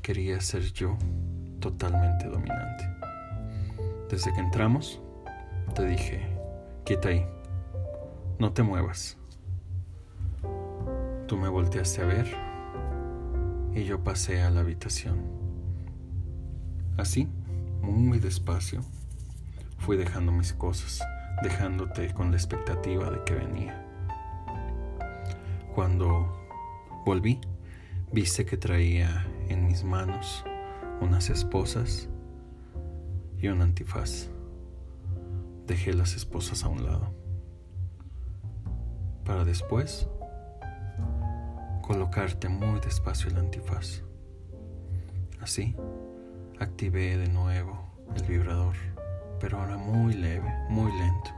quería 0.00 0.40
ser 0.40 0.72
yo 0.72 0.96
totalmente 1.58 2.28
dominante. 2.28 2.84
Desde 4.08 4.32
que 4.32 4.40
entramos, 4.40 5.00
te 5.74 5.84
dije, 5.84 6.20
quita 6.84 7.08
ahí, 7.08 7.26
no 8.38 8.52
te 8.52 8.62
muevas. 8.62 9.18
Tú 11.26 11.36
me 11.36 11.48
volteaste 11.48 12.02
a 12.02 12.06
ver 12.06 12.26
y 13.74 13.82
yo 13.84 14.04
pasé 14.04 14.42
a 14.42 14.50
la 14.50 14.60
habitación. 14.60 15.18
Así, 16.96 17.28
muy 17.92 18.18
despacio, 18.18 18.82
fui 19.78 19.96
dejando 19.96 20.32
mis 20.32 20.52
cosas, 20.52 21.00
dejándote 21.42 22.12
con 22.12 22.30
la 22.30 22.36
expectativa 22.36 23.10
de 23.10 23.22
que 23.24 23.34
venía. 23.34 23.82
Cuando 25.74 26.46
volví, 27.04 27.40
viste 28.12 28.44
que 28.44 28.56
traía 28.56 29.26
en 29.48 29.66
mis 29.66 29.84
manos 29.84 30.44
unas 31.00 31.30
esposas 31.30 32.08
y 33.38 33.48
un 33.48 33.62
antifaz. 33.62 34.28
Dejé 35.66 35.92
las 35.92 36.14
esposas 36.14 36.64
a 36.64 36.68
un 36.68 36.84
lado. 36.84 37.12
Para 39.24 39.44
después 39.44 40.08
colocarte 41.82 42.48
muy 42.48 42.80
despacio 42.80 43.30
el 43.30 43.36
antifaz. 43.36 44.02
Así, 45.40 45.76
activé 46.58 47.16
de 47.16 47.28
nuevo 47.28 47.86
el 48.14 48.22
vibrador, 48.24 48.74
pero 49.40 49.58
ahora 49.58 49.76
muy 49.76 50.14
leve, 50.14 50.52
muy 50.68 50.90
lento. 50.92 51.30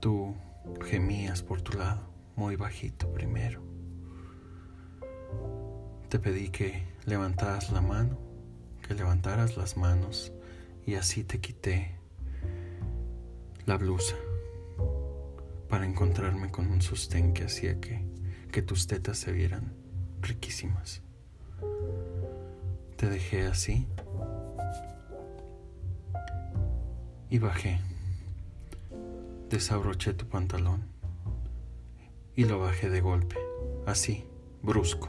Tú 0.00 0.34
gemías 0.84 1.42
por 1.42 1.62
tu 1.62 1.76
lado, 1.78 2.02
muy 2.36 2.56
bajito 2.56 3.12
primero. 3.12 3.62
Te 6.08 6.18
pedí 6.18 6.48
que 6.48 6.82
levantaras 7.06 7.70
la 7.70 7.80
mano, 7.80 8.18
que 8.86 8.94
levantaras 8.94 9.56
las 9.56 9.76
manos 9.76 10.32
y 10.86 10.94
así 10.94 11.22
te 11.22 11.40
quité 11.40 11.96
la 13.66 13.76
blusa 13.76 14.16
para 15.68 15.86
encontrarme 15.86 16.50
con 16.50 16.66
un 16.66 16.82
sostén 16.82 17.32
que 17.32 17.44
hacía 17.44 17.80
que, 17.80 18.04
que 18.50 18.62
tus 18.62 18.88
tetas 18.88 19.18
se 19.18 19.30
vieran 19.30 19.72
riquísimas. 20.20 21.02
Te 23.00 23.08
dejé 23.08 23.46
así 23.46 23.86
y 27.30 27.38
bajé. 27.38 27.80
Desabroché 29.48 30.12
tu 30.12 30.26
pantalón 30.28 30.84
y 32.36 32.44
lo 32.44 32.58
bajé 32.58 32.90
de 32.90 33.00
golpe, 33.00 33.36
así, 33.86 34.26
brusco. 34.60 35.08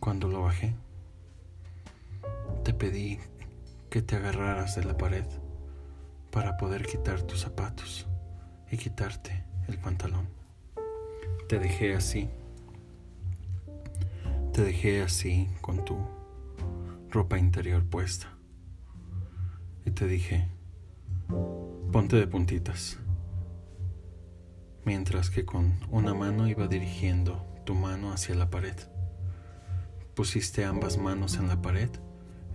Cuando 0.00 0.26
lo 0.26 0.42
bajé, 0.42 0.74
te 2.64 2.74
pedí 2.74 3.20
que 3.88 4.02
te 4.02 4.16
agarraras 4.16 4.74
de 4.74 4.82
la 4.82 4.96
pared 4.96 5.26
para 6.32 6.56
poder 6.56 6.86
quitar 6.86 7.22
tus 7.22 7.42
zapatos 7.42 8.08
y 8.68 8.78
quitarte 8.78 9.44
el 9.68 9.78
pantalón. 9.78 10.26
Te 11.48 11.60
dejé 11.60 11.94
así. 11.94 12.28
Te 14.52 14.62
dejé 14.62 15.02
así 15.02 15.48
con 15.60 15.84
tu 15.84 15.96
ropa 17.10 17.38
interior 17.38 17.84
puesta. 17.84 18.28
Y 19.84 19.90
te 19.90 20.06
dije, 20.06 20.48
ponte 21.90 22.16
de 22.16 22.26
puntitas 22.26 22.98
mientras 24.84 25.30
que 25.30 25.44
con 25.44 25.78
una 25.90 26.14
mano 26.14 26.48
iba 26.48 26.66
dirigiendo 26.66 27.46
tu 27.64 27.74
mano 27.74 28.12
hacia 28.12 28.34
la 28.34 28.50
pared. 28.50 28.76
Pusiste 30.14 30.64
ambas 30.64 30.98
manos 30.98 31.36
en 31.36 31.48
la 31.48 31.62
pared 31.62 31.90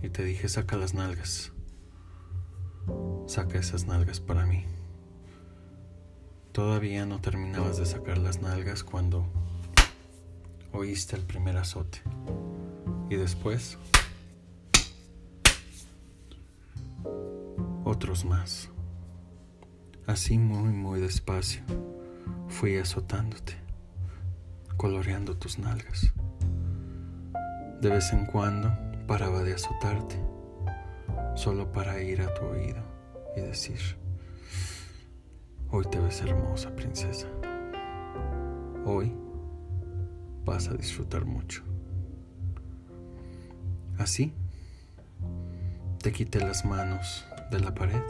y 0.02 0.10
te 0.10 0.24
dije 0.24 0.48
saca 0.48 0.76
las 0.76 0.94
nalgas. 0.94 1.52
Saca 3.26 3.58
esas 3.58 3.86
nalgas 3.86 4.20
para 4.20 4.46
mí. 4.46 4.64
Todavía 6.52 7.06
no 7.06 7.20
terminabas 7.20 7.78
de 7.78 7.86
sacar 7.86 8.18
las 8.18 8.40
nalgas 8.40 8.84
cuando 8.84 9.26
oíste 10.72 11.16
el 11.16 11.22
primer 11.22 11.56
azote. 11.56 12.00
Y 13.10 13.16
después 13.16 13.78
otros 17.84 18.24
más. 18.24 18.68
Así 20.06 20.38
muy, 20.38 20.72
muy 20.72 21.00
despacio 21.00 21.62
fui 22.48 22.76
azotándote, 22.76 23.54
coloreando 24.76 25.36
tus 25.36 25.58
nalgas. 25.58 26.12
De 27.80 27.90
vez 27.90 28.12
en 28.12 28.26
cuando 28.26 28.76
paraba 29.06 29.42
de 29.42 29.54
azotarte, 29.54 30.20
solo 31.34 31.70
para 31.72 32.02
ir 32.02 32.22
a 32.22 32.34
tu 32.34 32.44
oído 32.46 32.82
y 33.36 33.40
decir, 33.40 33.78
hoy 35.70 35.84
te 35.90 35.98
ves 35.98 36.20
hermosa, 36.22 36.74
princesa. 36.74 37.28
Hoy 38.84 39.14
vas 40.48 40.68
a 40.68 40.74
disfrutar 40.74 41.26
mucho. 41.26 41.62
Así, 43.98 44.32
te 46.02 46.10
quité 46.10 46.40
las 46.40 46.64
manos 46.64 47.26
de 47.50 47.60
la 47.60 47.74
pared 47.74 48.02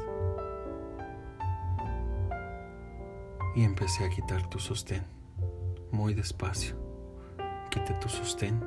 y 3.56 3.64
empecé 3.64 4.04
a 4.04 4.08
quitar 4.08 4.48
tu 4.48 4.60
sostén, 4.60 5.02
muy 5.90 6.14
despacio. 6.14 6.76
Quité 7.70 7.92
tu 7.94 8.08
sostén 8.08 8.62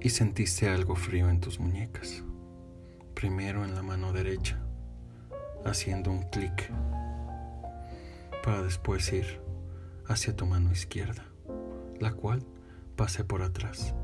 y 0.00 0.08
sentiste 0.10 0.68
algo 0.68 0.94
frío 0.94 1.28
en 1.28 1.40
tus 1.40 1.58
muñecas. 1.58 2.22
Primero 3.14 3.64
en 3.64 3.74
la 3.74 3.82
mano 3.82 4.12
derecha, 4.12 4.60
haciendo 5.64 6.12
un 6.12 6.22
clic, 6.30 6.70
para 8.44 8.62
después 8.62 9.12
ir 9.12 9.47
hacia 10.08 10.34
tu 10.34 10.46
mano 10.46 10.72
izquierda, 10.72 11.24
la 12.00 12.12
cual 12.12 12.42
pasé 12.96 13.24
por 13.24 13.42
atrás. 13.42 13.94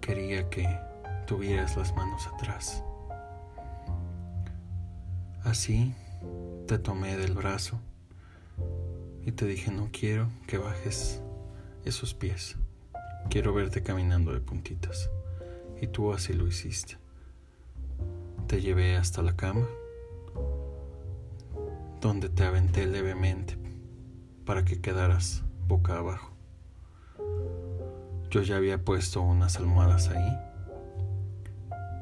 Quería 0.00 0.48
que 0.50 0.68
tuvieras 1.26 1.76
las 1.76 1.94
manos 1.96 2.26
atrás. 2.26 2.84
Así 5.44 5.94
te 6.66 6.78
tomé 6.78 7.16
del 7.16 7.32
brazo 7.32 7.80
y 9.24 9.32
te 9.32 9.46
dije 9.46 9.70
no 9.70 9.88
quiero 9.90 10.28
que 10.46 10.58
bajes 10.58 11.22
esos 11.84 12.14
pies. 12.14 12.56
Quiero 13.30 13.52
verte 13.52 13.82
caminando 13.82 14.32
de 14.32 14.40
puntitas. 14.40 15.10
Y 15.80 15.86
tú 15.86 16.12
así 16.12 16.32
lo 16.32 16.46
hiciste. 16.46 16.96
Te 18.46 18.60
llevé 18.60 18.96
hasta 18.96 19.22
la 19.22 19.36
cama, 19.36 19.66
donde 22.00 22.28
te 22.28 22.44
aventé 22.44 22.86
levemente 22.86 23.67
para 24.48 24.64
que 24.64 24.80
quedaras 24.80 25.44
boca 25.68 25.98
abajo. 25.98 26.32
Yo 28.30 28.42
ya 28.42 28.56
había 28.56 28.82
puesto 28.82 29.22
unas 29.22 29.58
almohadas 29.58 30.08
ahí. 30.08 30.38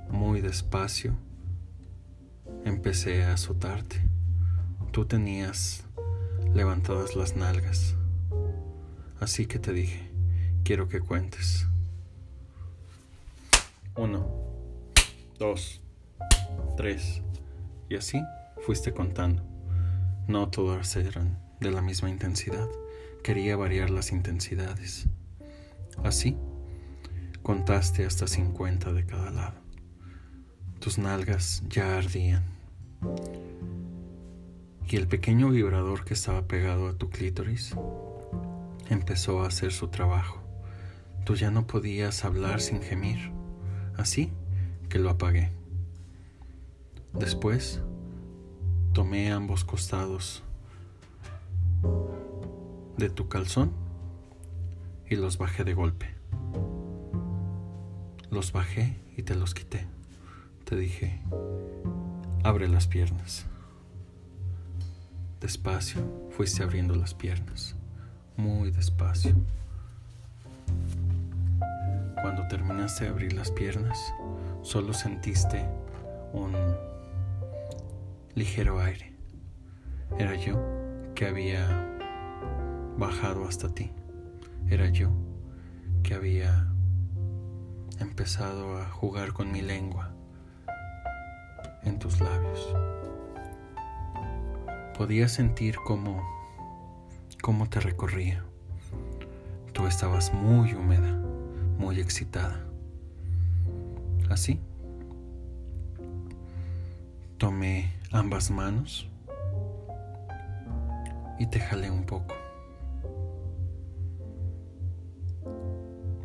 Muy 0.08 0.40
despacio 0.40 1.14
empecé 2.64 3.24
a 3.24 3.34
azotarte 3.34 4.00
tú 4.96 5.04
tenías 5.04 5.84
levantadas 6.54 7.16
las 7.16 7.36
nalgas. 7.36 7.96
Así 9.20 9.44
que 9.44 9.58
te 9.58 9.74
dije, 9.74 10.10
quiero 10.64 10.88
que 10.88 11.00
cuentes. 11.00 11.66
Uno, 13.94 14.26
dos, 15.38 15.82
tres. 16.78 17.20
Y 17.90 17.96
así 17.96 18.22
fuiste 18.64 18.94
contando. 18.94 19.42
No 20.28 20.48
todas 20.48 20.96
eran 20.96 21.45
de 21.60 21.70
la 21.70 21.82
misma 21.82 22.10
intensidad. 22.10 22.68
Quería 23.22 23.56
variar 23.56 23.90
las 23.90 24.12
intensidades. 24.12 25.06
Así, 26.04 26.36
contaste 27.42 28.04
hasta 28.04 28.26
50 28.26 28.92
de 28.92 29.06
cada 29.06 29.30
lado. 29.30 29.60
Tus 30.80 30.98
nalgas 30.98 31.62
ya 31.68 31.96
ardían 31.98 32.44
y 34.88 34.96
el 34.96 35.08
pequeño 35.08 35.50
vibrador 35.50 36.04
que 36.04 36.14
estaba 36.14 36.46
pegado 36.46 36.88
a 36.88 36.94
tu 36.94 37.10
clítoris 37.10 37.74
empezó 38.88 39.42
a 39.42 39.48
hacer 39.48 39.72
su 39.72 39.88
trabajo. 39.88 40.42
Tú 41.24 41.34
ya 41.34 41.50
no 41.50 41.66
podías 41.66 42.24
hablar 42.24 42.60
sin 42.60 42.82
gemir, 42.82 43.32
así 43.96 44.32
que 44.88 45.00
lo 45.00 45.10
apagué. 45.10 45.50
Después 47.12 47.80
tomé 48.92 49.32
ambos 49.32 49.64
costados 49.64 50.44
de 52.96 53.10
tu 53.10 53.28
calzón 53.28 53.72
y 55.08 55.16
los 55.16 55.38
bajé 55.38 55.64
de 55.64 55.74
golpe. 55.74 56.14
Los 58.30 58.52
bajé 58.52 59.00
y 59.16 59.22
te 59.22 59.34
los 59.34 59.54
quité. 59.54 59.86
Te 60.64 60.76
dije, 60.76 61.20
abre 62.42 62.68
las 62.68 62.86
piernas. 62.86 63.46
Despacio 65.40 66.00
fuiste 66.30 66.62
abriendo 66.62 66.94
las 66.96 67.14
piernas, 67.14 67.76
muy 68.36 68.70
despacio. 68.70 69.36
Cuando 72.20 72.48
terminaste 72.48 73.04
de 73.04 73.10
abrir 73.10 73.32
las 73.32 73.50
piernas, 73.50 73.98
solo 74.62 74.92
sentiste 74.92 75.64
un 76.32 76.52
ligero 78.34 78.80
aire. 78.80 79.12
Era 80.18 80.34
yo 80.34 80.75
que 81.16 81.26
había 81.26 81.66
bajado 82.96 83.48
hasta 83.48 83.68
ti. 83.68 83.90
Era 84.68 84.88
yo 84.90 85.10
que 86.04 86.14
había 86.14 86.68
empezado 87.98 88.78
a 88.78 88.88
jugar 88.88 89.32
con 89.32 89.50
mi 89.50 89.62
lengua 89.62 90.14
en 91.82 91.98
tus 91.98 92.20
labios 92.20 92.72
podía 94.96 95.28
sentir 95.28 95.76
cómo, 95.76 96.22
cómo 97.42 97.68
te 97.68 97.80
recorría. 97.80 98.42
Tú 99.72 99.86
estabas 99.86 100.32
muy 100.32 100.72
húmeda, 100.72 101.20
muy 101.78 102.00
excitada. 102.00 102.64
Así, 104.30 104.58
tomé 107.36 107.92
ambas 108.10 108.50
manos 108.50 109.08
y 111.38 111.46
te 111.46 111.60
jalé 111.60 111.90
un 111.90 112.04
poco 112.04 112.34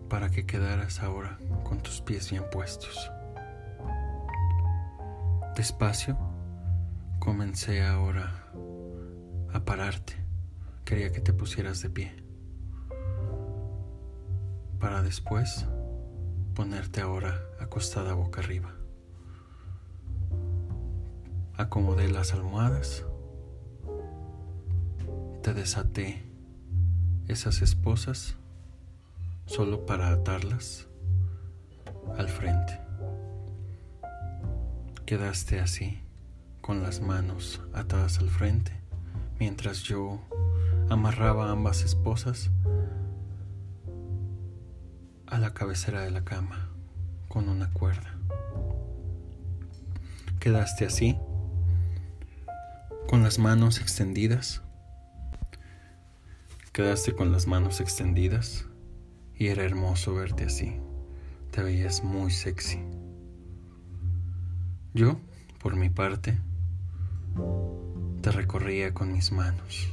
para 0.10 0.30
que 0.30 0.46
quedaras 0.46 1.02
ahora 1.02 1.40
con 1.64 1.80
tus 1.80 2.02
pies 2.02 2.30
bien 2.30 2.44
puestos. 2.52 3.12
Despacio 5.56 6.18
comencé 7.20 7.82
ahora 7.84 8.52
a 9.54 9.64
pararte. 9.64 10.16
Quería 10.84 11.12
que 11.12 11.22
te 11.22 11.32
pusieras 11.32 11.82
de 11.82 11.90
pie. 11.90 12.12
Para 14.80 15.02
después 15.02 15.66
ponerte 16.56 17.00
ahora 17.00 17.40
acostada 17.60 18.14
boca 18.14 18.42
arriba. 18.42 18.74
Acomodé 21.56 22.10
las 22.10 22.34
almohadas. 22.34 23.06
Te 25.42 25.54
desaté 25.54 26.24
esas 27.28 27.62
esposas 27.62 28.36
solo 29.46 29.86
para 29.86 30.12
atarlas 30.12 30.88
al 32.18 32.30
frente. 32.30 32.80
Quedaste 35.06 35.60
así, 35.60 36.00
con 36.62 36.84
las 36.84 37.02
manos 37.02 37.62
atadas 37.74 38.20
al 38.20 38.30
frente 38.30 38.82
mientras 39.42 39.82
yo 39.82 40.20
amarraba 40.92 41.50
ambas 41.50 41.82
esposas 41.82 42.52
a 45.26 45.40
la 45.40 45.56
cabecera 45.56 46.02
de 46.02 46.12
la 46.12 46.24
cama 46.24 46.70
con 47.28 47.50
una 47.50 47.74
cuerda. 47.74 48.14
Quedaste 50.40 50.86
así, 50.86 51.18
con 53.10 53.24
las 53.24 53.40
manos 53.40 53.80
extendidas. 53.82 54.62
Quedaste 56.74 57.14
con 57.14 57.34
las 57.34 57.48
manos 57.48 57.82
extendidas 57.82 58.66
y 59.36 59.48
era 59.48 59.66
hermoso 59.66 60.16
verte 60.16 60.46
así. 60.46 60.80
Te 61.52 61.62
veías 61.62 62.02
muy 62.02 62.32
sexy. 62.32 62.80
Yo, 64.94 65.20
por 65.62 65.76
mi 65.76 65.90
parte, 65.90 66.40
Te 68.22 68.32
recorría 68.32 68.94
con 68.94 69.12
mis 69.12 69.34
manos. 69.34 69.90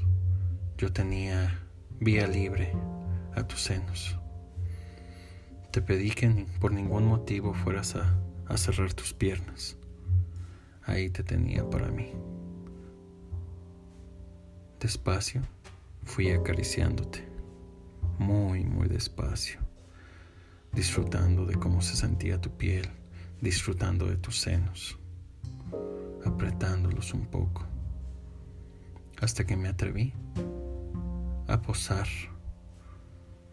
Yo 0.76 0.92
tenía 0.92 1.58
vía 1.98 2.28
libre 2.28 2.72
a 3.34 3.42
tus 3.42 3.62
senos. 3.62 4.16
Te 5.72 5.82
pedí 5.82 6.10
que 6.10 6.46
por 6.60 6.72
ningún 6.72 7.06
motivo 7.06 7.54
fueras 7.54 7.96
a, 7.96 8.56
cerrar 8.56 8.92
tus 8.92 9.14
piernas. 9.14 9.76
Ahí 10.84 11.10
te 11.10 11.24
tenía 11.24 11.68
para 11.68 11.88
mí. 11.88 12.12
Despacio 14.78 15.42
fui 16.08 16.32
acariciándote, 16.32 17.28
muy, 18.18 18.64
muy 18.64 18.88
despacio, 18.88 19.60
disfrutando 20.72 21.44
de 21.44 21.54
cómo 21.54 21.82
se 21.82 21.96
sentía 21.96 22.40
tu 22.40 22.50
piel, 22.50 22.88
disfrutando 23.42 24.06
de 24.06 24.16
tus 24.16 24.40
senos, 24.40 24.98
apretándolos 26.24 27.12
un 27.12 27.26
poco, 27.26 27.66
hasta 29.20 29.44
que 29.44 29.54
me 29.56 29.68
atreví 29.68 30.14
a 31.46 31.60
posar 31.60 32.08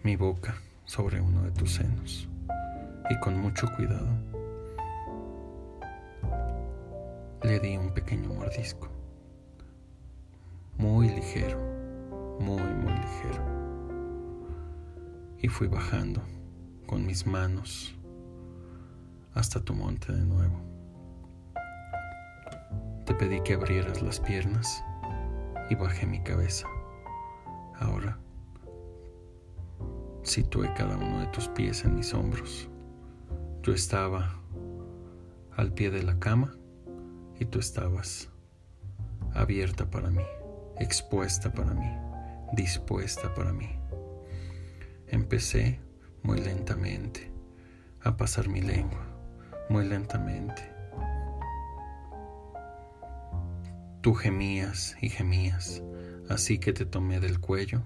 mi 0.03 0.15
boca 0.15 0.55
sobre 0.85 1.19
uno 1.19 1.43
de 1.43 1.51
tus 1.51 1.73
senos. 1.73 2.29
Y 3.09 3.19
con 3.19 3.37
mucho 3.37 3.67
cuidado 3.75 4.07
le 7.43 7.59
di 7.59 7.75
un 7.75 7.93
pequeño 7.93 8.33
mordisco, 8.33 8.87
muy 10.77 11.09
ligero, 11.09 11.74
muy, 12.39 12.61
muy 12.61 12.93
ligero, 12.93 13.43
y 15.39 15.47
fui 15.47 15.67
bajando 15.67 16.21
con 16.85 17.05
mis 17.05 17.25
manos 17.25 17.95
hasta 19.33 19.59
tu 19.59 19.73
monte 19.73 20.13
de 20.13 20.25
nuevo. 20.25 20.61
Te 23.05 23.13
pedí 23.13 23.41
que 23.41 23.53
abrieras 23.53 24.01
las 24.01 24.19
piernas 24.19 24.83
y 25.69 25.75
bajé 25.75 26.05
mi 26.05 26.23
cabeza. 26.23 26.67
Ahora 27.79 28.17
situé 30.23 30.73
cada 30.73 30.97
uno 30.97 31.19
de 31.19 31.27
tus 31.27 31.47
pies 31.49 31.85
en 31.85 31.95
mis 31.95 32.13
hombros. 32.13 32.69
Yo 33.61 33.73
estaba 33.73 34.39
al 35.55 35.73
pie 35.73 35.91
de 35.91 36.03
la 36.03 36.19
cama 36.19 36.55
y 37.39 37.45
tú 37.45 37.59
estabas 37.59 38.29
abierta 39.33 39.89
para 39.89 40.09
mí, 40.09 40.23
expuesta 40.79 41.51
para 41.51 41.73
mí, 41.73 41.91
dispuesta 42.55 43.33
para 43.33 43.51
mí. 43.51 43.69
Empecé 45.07 45.79
muy 46.23 46.39
lentamente 46.39 47.31
a 48.01 48.17
pasar 48.17 48.47
mi 48.47 48.61
lengua, 48.61 49.05
muy 49.69 49.85
lentamente. 49.85 50.71
Tú 54.01 54.13
gemías 54.13 54.95
y 55.01 55.09
gemías, 55.09 55.83
así 56.29 56.59
que 56.59 56.73
te 56.73 56.85
tomé 56.85 57.19
del 57.19 57.39
cuello 57.39 57.83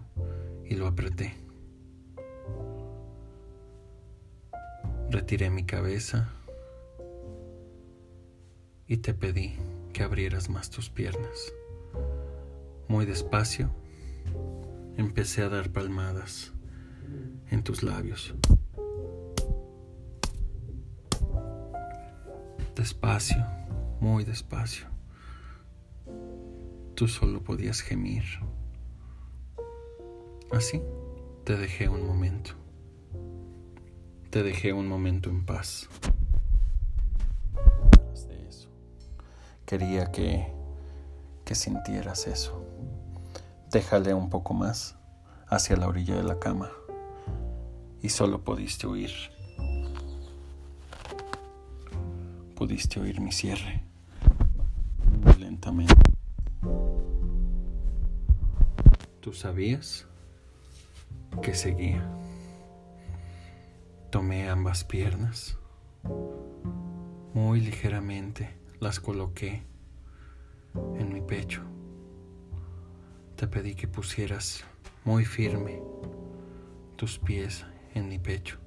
y 0.66 0.76
lo 0.76 0.88
apreté. 0.88 1.36
Retiré 5.10 5.50
mi 5.50 5.66
cabeza 5.66 6.30
y 8.86 8.98
te 8.98 9.14
pedí 9.14 9.58
que 9.94 10.04
abrieras 10.04 10.50
más 10.50 10.70
tus 10.70 10.90
piernas. 10.90 11.54
Muy 12.88 13.06
despacio 13.06 13.79
empecé 15.00 15.44
a 15.44 15.50
dar 15.50 15.70
palmadas 15.70 16.52
en 17.50 17.64
tus 17.64 17.84
labios. 17.84 18.34
Despacio, 22.76 23.46
muy 24.02 24.26
despacio. 24.26 24.88
Tú 26.96 27.08
solo 27.08 27.42
podías 27.42 27.80
gemir. 27.80 28.24
Así 30.52 30.82
te 31.46 31.56
dejé 31.56 31.88
un 31.88 32.06
momento. 32.06 32.52
Te 34.30 34.44
dejé 34.44 34.74
un 34.74 34.88
momento 34.88 35.30
en 35.30 35.46
paz. 35.46 35.88
Quería 39.66 40.12
que, 40.12 40.48
que 41.46 41.56
sintieras 41.56 42.28
eso. 42.28 42.69
Déjale 43.72 44.16
un 44.16 44.32
poco 44.32 44.56
más 44.56 44.98
hacia 45.48 45.78
la 45.78 45.88
orilla 45.88 46.16
de 46.16 46.24
la 46.24 46.40
cama 46.40 46.72
y 48.02 48.10
solo 48.10 48.44
pudiste 48.44 48.88
oír. 48.88 49.12
Pudiste 52.56 53.00
oír 53.00 53.22
mi 53.22 53.32
cierre 53.32 53.84
lentamente. 55.40 55.94
¿Tú 59.20 59.34
sabías 59.34 60.08
que 61.44 61.54
seguía? 61.54 62.04
Tomé 64.10 64.50
ambas 64.50 64.84
piernas 64.84 65.60
muy 67.36 67.62
ligeramente 67.62 68.50
las 68.80 69.00
coloqué 69.00 69.62
en 70.98 71.14
mi 71.14 71.22
pecho. 71.22 71.62
Te 73.40 73.48
pedí 73.48 73.74
que 73.74 73.88
pusieras 73.88 74.66
muy 75.06 75.24
firme 75.24 75.82
tus 76.98 77.20
pies 77.20 77.66
en 77.94 78.10
mi 78.10 78.20
pecho 78.20 78.58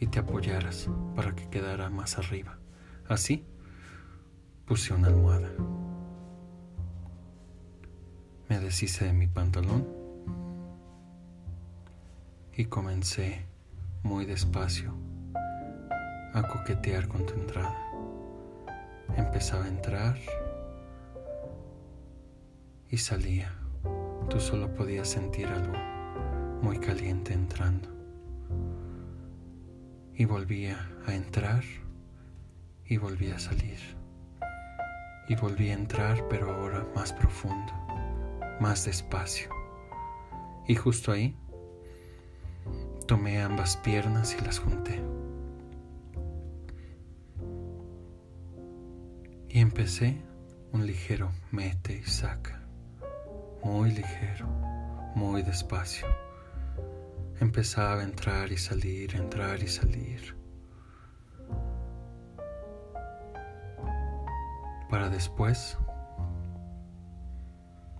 y 0.00 0.06
te 0.06 0.20
apoyaras 0.20 0.88
para 1.14 1.34
que 1.34 1.50
quedara 1.50 1.90
más 1.90 2.16
arriba. 2.16 2.58
Así 3.06 3.44
puse 4.64 4.94
una 4.94 5.08
almohada. 5.08 5.50
Me 8.48 8.58
deshice 8.58 9.04
de 9.04 9.12
mi 9.12 9.26
pantalón 9.26 9.86
y 12.56 12.64
comencé 12.64 13.44
muy 14.02 14.24
despacio 14.24 14.94
a 16.32 16.42
coquetear 16.48 17.06
con 17.06 17.26
tu 17.26 17.34
entrada 17.34 17.76
empezaba 19.16 19.64
a 19.64 19.68
entrar 19.68 20.16
y 22.92 22.98
salía. 22.98 23.52
Tú 24.28 24.38
solo 24.38 24.72
podías 24.74 25.08
sentir 25.08 25.46
algo 25.46 25.72
muy 26.60 26.78
caliente 26.78 27.32
entrando. 27.32 27.88
Y 30.14 30.26
volvía 30.26 30.88
a 31.06 31.14
entrar 31.14 31.64
y 32.84 32.98
volvía 32.98 33.36
a 33.36 33.38
salir. 33.38 33.78
Y 35.26 35.34
volví 35.36 35.70
a 35.70 35.74
entrar, 35.74 36.28
pero 36.28 36.54
ahora 36.54 36.86
más 36.94 37.14
profundo, 37.14 37.72
más 38.60 38.84
despacio. 38.84 39.48
Y 40.68 40.74
justo 40.74 41.12
ahí 41.12 41.34
tomé 43.06 43.40
ambas 43.40 43.78
piernas 43.78 44.36
y 44.38 44.44
las 44.44 44.58
junté. 44.58 45.02
Y 49.48 49.60
empecé 49.60 50.20
un 50.72 50.86
ligero 50.86 51.30
mete 51.50 51.98
y 51.98 52.04
saca, 52.04 52.61
muy 53.64 53.92
ligero, 53.92 54.46
muy 55.14 55.42
despacio. 55.42 56.06
Empezaba 57.40 58.00
a 58.00 58.04
entrar 58.04 58.52
y 58.52 58.56
salir, 58.56 59.14
entrar 59.16 59.62
y 59.62 59.68
salir. 59.68 60.36
Para 64.88 65.08
después 65.08 65.78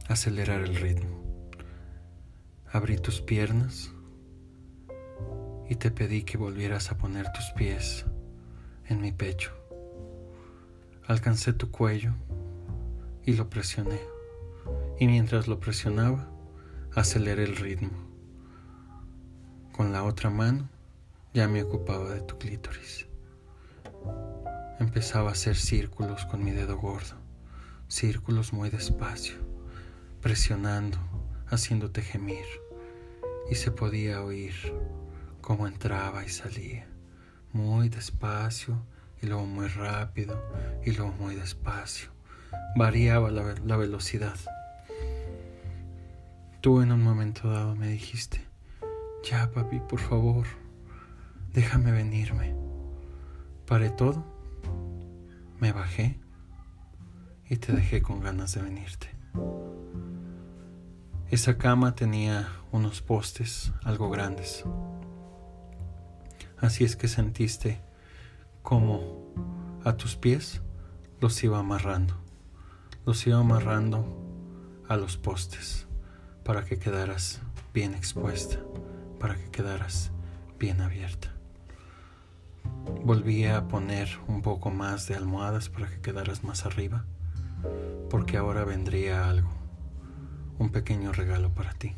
acelerar 0.09 0.61
el 0.61 0.77
ritmo. 0.77 1.23
Abrí 2.71 2.97
tus 2.99 3.21
piernas 3.21 3.93
y 5.69 5.77
te 5.77 5.91
pedí 5.91 6.23
que 6.23 6.39
volvieras 6.39 6.91
a 6.91 6.99
poner 6.99 7.33
tus 7.33 7.51
pies 7.53 8.05
en 8.89 9.01
mi 9.01 9.13
pecho. 9.13 9.53
Alcancé 11.07 11.53
tu 11.53 11.71
cuello 11.71 12.13
y 13.25 13.35
lo 13.35 13.49
presioné. 13.49 14.12
Y 14.99 15.07
mientras 15.07 15.49
lo 15.49 15.59
presionaba, 15.59 16.29
aceleré 16.95 17.45
el 17.45 17.57
ritmo. 17.57 17.91
Con 19.73 19.93
la 19.93 20.05
otra 20.05 20.31
mano 20.31 20.69
ya 21.33 21.49
me 21.49 21.63
ocupaba 21.63 22.11
de 22.11 22.21
tu 22.21 22.39
clítoris. 22.39 23.07
Empezaba 24.79 25.31
a 25.31 25.33
hacer 25.33 25.57
círculos 25.57 26.27
con 26.27 26.45
mi 26.45 26.51
dedo 26.51 26.77
gordo, 26.77 27.15
círculos 27.89 28.53
muy 28.53 28.69
despacio, 28.69 29.37
presionando, 30.21 30.99
haciéndote 31.49 32.03
gemir. 32.03 32.45
Y 33.51 33.55
se 33.55 33.71
podía 33.71 34.23
oír 34.23 34.55
cómo 35.41 35.67
entraba 35.67 36.25
y 36.25 36.29
salía, 36.29 36.87
muy 37.53 37.89
despacio 37.89 38.83
y 39.21 39.27
luego 39.27 39.47
muy 39.47 39.69
rápido 39.69 40.43
y 40.85 40.93
luego 40.93 41.13
muy 41.13 41.35
despacio. 41.35 42.11
Variaba 42.77 43.31
la, 43.31 43.55
la 43.65 43.77
velocidad. 43.77 44.37
Tú 46.63 46.81
en 46.81 46.93
un 46.93 47.03
momento 47.03 47.51
dado 47.51 47.75
me 47.75 47.89
dijiste, 47.89 48.41
ya 49.25 49.51
papi, 49.51 49.81
por 49.81 49.99
favor, 49.99 50.47
déjame 51.53 51.91
venirme. 51.91 52.55
Paré 53.67 53.91
todo, 53.91 54.25
me 55.59 55.73
bajé 55.73 56.21
y 57.51 57.57
te 57.57 57.73
dejé 57.73 58.01
con 58.01 58.21
ganas 58.21 58.55
de 58.55 58.63
venirte. 58.63 59.09
Esa 61.33 61.59
cama 61.59 61.97
tenía 61.97 62.49
unos 62.71 63.03
postes 63.03 63.73
algo 63.83 64.09
grandes. 64.09 64.65
Así 66.59 66.85
es 66.85 66.95
que 66.95 67.09
sentiste 67.09 67.81
como 68.63 69.35
a 69.83 69.95
tus 69.95 70.15
pies 70.15 70.63
los 71.21 71.43
iba 71.43 71.59
amarrando. 71.59 72.15
Los 73.05 73.27
iba 73.27 73.41
amarrando 73.41 74.07
a 74.89 74.97
los 74.97 75.17
postes 75.17 75.89
para 76.45 76.65
que 76.65 76.79
quedaras 76.79 77.41
bien 77.73 77.95
expuesta, 77.95 78.59
para 79.19 79.37
que 79.37 79.51
quedaras 79.51 80.11
bien 80.59 80.81
abierta. 80.81 81.33
Volví 83.05 83.45
a 83.47 83.69
poner 83.69 84.09
un 84.27 84.43
poco 84.43 84.71
más 84.71 85.07
de 85.07 85.15
almohadas 85.15 85.69
para 85.69 85.89
que 85.89 86.01
quedaras 86.01 86.45
más 86.45 86.67
arriba, 86.67 87.05
porque 88.11 88.37
ahora 88.37 88.65
vendría 88.65 89.29
algo 89.29 89.63
un 90.59 90.71
pequeño 90.71 91.13
regalo 91.13 91.51
para 91.51 91.73
ti. 91.73 91.95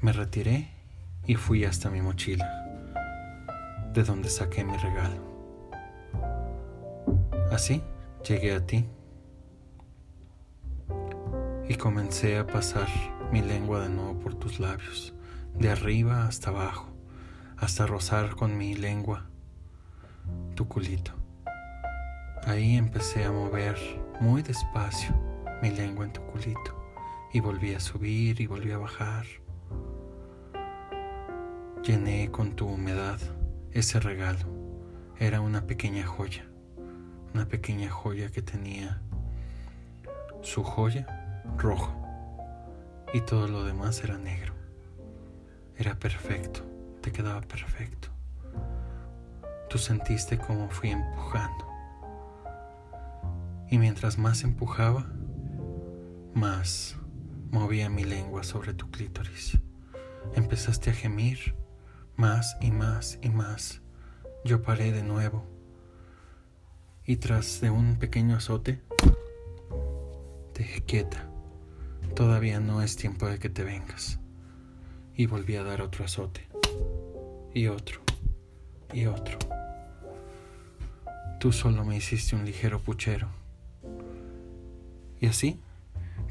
Me 0.00 0.12
retiré 0.12 0.68
y 1.26 1.34
fui 1.34 1.64
hasta 1.64 1.90
mi 1.90 2.02
mochila, 2.02 2.46
de 3.94 4.04
donde 4.04 4.28
saqué 4.28 4.64
mi 4.64 4.76
regalo. 4.76 5.28
Así 7.50 7.82
llegué 8.26 8.54
a 8.54 8.64
ti 8.64 8.86
y 11.68 11.74
comencé 11.74 12.38
a 12.38 12.46
pasar 12.46 12.88
mi 13.30 13.42
lengua 13.42 13.82
de 13.82 13.90
nuevo 13.90 14.18
por 14.18 14.34
tus 14.34 14.58
labios, 14.58 15.14
de 15.54 15.70
arriba 15.70 16.26
hasta 16.26 16.48
abajo, 16.48 16.88
hasta 17.58 17.86
rozar 17.86 18.36
con 18.36 18.56
mi 18.56 18.74
lengua 18.74 19.26
tu 20.54 20.66
culito. 20.66 21.12
Ahí 22.46 22.76
empecé 22.76 23.24
a 23.24 23.32
mover 23.32 23.76
muy 24.20 24.42
despacio 24.42 25.14
mi 25.60 25.70
lengua 25.70 26.06
en 26.06 26.12
tu 26.12 26.22
culito 26.22 26.74
y 27.34 27.40
volví 27.40 27.74
a 27.74 27.80
subir 27.80 28.40
y 28.40 28.46
volví 28.46 28.72
a 28.72 28.78
bajar. 28.78 29.26
Llené 31.82 32.30
con 32.30 32.56
tu 32.56 32.66
humedad 32.66 33.20
ese 33.72 34.00
regalo. 34.00 34.46
Era 35.18 35.42
una 35.42 35.66
pequeña 35.66 36.06
joya, 36.06 36.48
una 37.34 37.46
pequeña 37.46 37.90
joya 37.90 38.30
que 38.30 38.40
tenía 38.40 39.02
su 40.40 40.62
joya 40.62 41.17
rojo 41.56 41.94
y 43.12 43.20
todo 43.22 43.48
lo 43.48 43.64
demás 43.64 44.02
era 44.04 44.18
negro. 44.18 44.54
Era 45.76 45.98
perfecto, 45.98 46.62
te 47.00 47.12
quedaba 47.12 47.40
perfecto. 47.40 48.08
Tú 49.68 49.78
sentiste 49.78 50.38
como 50.38 50.68
fui 50.70 50.90
empujando 50.90 51.66
y 53.70 53.78
mientras 53.78 54.18
más 54.18 54.44
empujaba, 54.44 55.06
más 56.34 56.96
movía 57.50 57.88
mi 57.88 58.04
lengua 58.04 58.42
sobre 58.42 58.74
tu 58.74 58.90
clítoris. 58.90 59.58
Empezaste 60.34 60.90
a 60.90 60.94
gemir 60.94 61.54
más 62.16 62.56
y 62.60 62.70
más 62.70 63.18
y 63.22 63.28
más. 63.28 63.82
Yo 64.44 64.62
paré 64.62 64.92
de 64.92 65.02
nuevo 65.02 65.46
y 67.04 67.16
tras 67.16 67.60
de 67.60 67.70
un 67.70 67.96
pequeño 67.96 68.36
azote, 68.36 68.82
te 70.52 70.62
dejé 70.62 70.84
quieta. 70.84 71.27
Todavía 72.14 72.60
no 72.60 72.82
es 72.82 72.96
tiempo 72.96 73.26
de 73.26 73.38
que 73.38 73.48
te 73.48 73.64
vengas. 73.64 74.18
Y 75.14 75.26
volví 75.26 75.56
a 75.56 75.64
dar 75.64 75.82
otro 75.82 76.04
azote. 76.04 76.48
Y 77.54 77.66
otro. 77.66 78.00
Y 78.92 79.06
otro. 79.06 79.38
Tú 81.40 81.52
solo 81.52 81.84
me 81.84 81.96
hiciste 81.96 82.34
un 82.34 82.44
ligero 82.44 82.80
puchero. 82.80 83.28
Y 85.20 85.26
así 85.26 85.60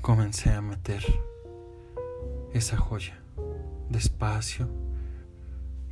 comencé 0.02 0.52
a 0.52 0.62
meter 0.62 1.04
esa 2.54 2.78
joya. 2.78 3.18
Despacio 3.90 4.70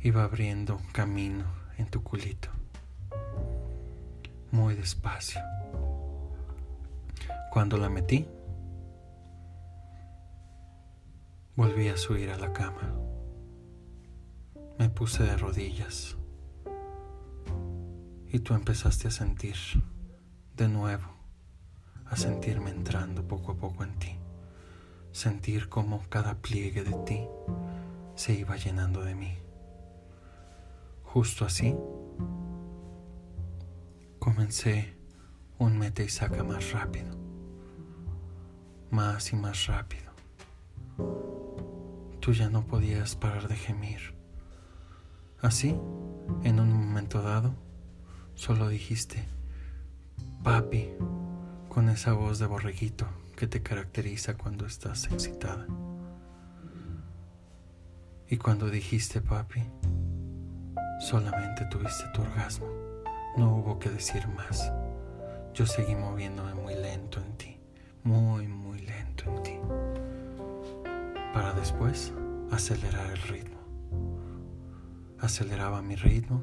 iba 0.02 0.24
abriendo 0.24 0.80
camino 0.92 1.44
en 1.78 1.86
tu 1.86 2.02
culito. 2.02 2.48
Muy 4.50 4.74
despacio. 4.74 5.40
Cuando 7.50 7.76
la 7.76 7.88
metí, 7.88 8.26
volví 11.56 11.88
a 11.88 11.96
subir 11.96 12.30
a 12.30 12.38
la 12.38 12.52
cama. 12.52 12.94
Me 14.78 14.90
puse 14.90 15.24
de 15.24 15.36
rodillas 15.36 16.16
y 18.30 18.38
tú 18.40 18.54
empezaste 18.54 19.08
a 19.08 19.10
sentir 19.10 19.56
de 20.54 20.68
nuevo 20.68 21.16
a 22.08 22.16
sentirme 22.16 22.70
entrando 22.70 23.26
poco 23.26 23.52
a 23.52 23.56
poco 23.56 23.84
en 23.84 23.98
ti, 23.98 24.16
sentir 25.12 25.68
como 25.68 26.02
cada 26.08 26.36
pliegue 26.36 26.84
de 26.84 26.92
ti 27.04 27.26
se 28.14 28.34
iba 28.34 28.56
llenando 28.56 29.02
de 29.02 29.14
mí. 29.14 29.36
Justo 31.02 31.44
así, 31.44 31.76
comencé 34.18 34.96
un 35.58 35.78
mete 35.78 36.04
y 36.04 36.08
saca 36.08 36.44
más 36.44 36.72
rápido, 36.72 37.16
más 38.90 39.32
y 39.32 39.36
más 39.36 39.66
rápido. 39.66 40.05
Tú 42.20 42.32
ya 42.32 42.48
no 42.50 42.66
podías 42.66 43.16
parar 43.16 43.48
de 43.48 43.56
gemir. 43.56 44.14
Así, 45.40 45.78
en 46.42 46.60
un 46.60 46.72
momento 46.72 47.22
dado, 47.22 47.54
solo 48.34 48.68
dijiste, 48.68 49.24
papi, 50.42 50.90
con 51.68 51.88
esa 51.88 52.14
voz 52.14 52.38
de 52.38 52.46
borreguito 52.46 53.06
que 53.36 53.46
te 53.46 53.62
caracteriza 53.62 54.36
cuando 54.36 54.66
estás 54.66 55.04
excitada. 55.12 55.66
Y 58.28 58.38
cuando 58.38 58.70
dijiste 58.70 59.20
papi, 59.20 59.62
solamente 61.00 61.66
tuviste 61.66 62.04
tu 62.14 62.22
orgasmo. 62.22 62.66
No 63.36 63.56
hubo 63.56 63.78
que 63.78 63.90
decir 63.90 64.26
más. 64.28 64.72
Yo 65.52 65.66
seguí 65.66 65.94
moviéndome 65.94 66.54
muy 66.54 66.74
lento 66.74 67.20
en 67.20 67.36
ti, 67.36 67.60
muy, 68.02 68.48
muy 68.48 68.80
lento 68.80 69.24
en 69.30 69.42
ti. 69.42 69.58
Para 71.36 71.52
después 71.52 72.14
acelerar 72.50 73.10
el 73.10 73.18
ritmo. 73.18 73.58
Aceleraba 75.20 75.82
mi 75.82 75.94
ritmo 75.94 76.42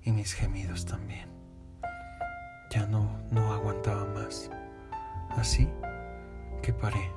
y 0.00 0.10
mis 0.10 0.32
gemidos 0.32 0.86
también. 0.86 1.28
Ya 2.70 2.86
no, 2.86 3.20
no 3.30 3.52
aguantaba 3.52 4.06
más. 4.06 4.50
Así 5.36 5.68
que 6.62 6.72
paré, 6.72 7.12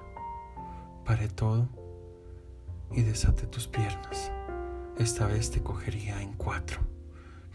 paré 1.05 1.29
todo 1.29 1.69
y 2.91 3.01
desaté 3.01 3.47
tus 3.47 3.69
piernas. 3.69 4.29
Esta 4.97 5.25
vez 5.25 5.51
te 5.51 5.63
cogería 5.63 6.21
en 6.21 6.33
cuatro. 6.33 6.81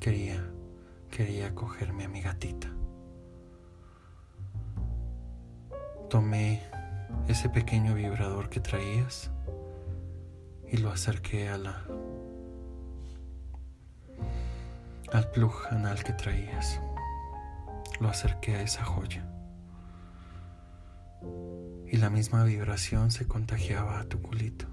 Quería, 0.00 0.42
quería 1.10 1.54
cogerme 1.54 2.04
a 2.04 2.08
mi 2.08 2.22
gatita. 2.22 2.68
Tomé 6.08 6.62
ese 7.28 7.48
pequeño 7.48 7.94
vibrador 7.94 8.48
que 8.48 8.60
traías 8.60 9.30
y 10.70 10.78
lo 10.78 10.90
acerqué 10.90 11.48
a 11.48 11.58
la 11.58 11.84
al 15.12 15.30
plug 15.30 15.54
anal 15.70 16.02
que 16.02 16.12
traías 16.12 16.80
lo 18.00 18.08
acerqué 18.08 18.56
a 18.56 18.62
esa 18.62 18.84
joya. 18.84 19.24
Y 21.86 21.96
la 21.96 22.10
misma 22.10 22.44
vibración 22.44 23.10
se 23.10 23.26
contagiaba 23.26 24.00
a 24.00 24.04
tu 24.04 24.20
culito. 24.20 24.66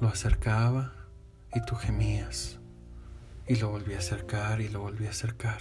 Lo 0.00 0.08
acercaba 0.08 0.92
y 1.54 1.60
tú 1.64 1.76
gemías. 1.76 2.58
Y 3.46 3.56
lo 3.56 3.70
volví 3.70 3.94
a 3.94 3.98
acercar 3.98 4.60
y 4.60 4.68
lo 4.68 4.80
volví 4.80 5.06
a 5.06 5.10
acercar. 5.10 5.60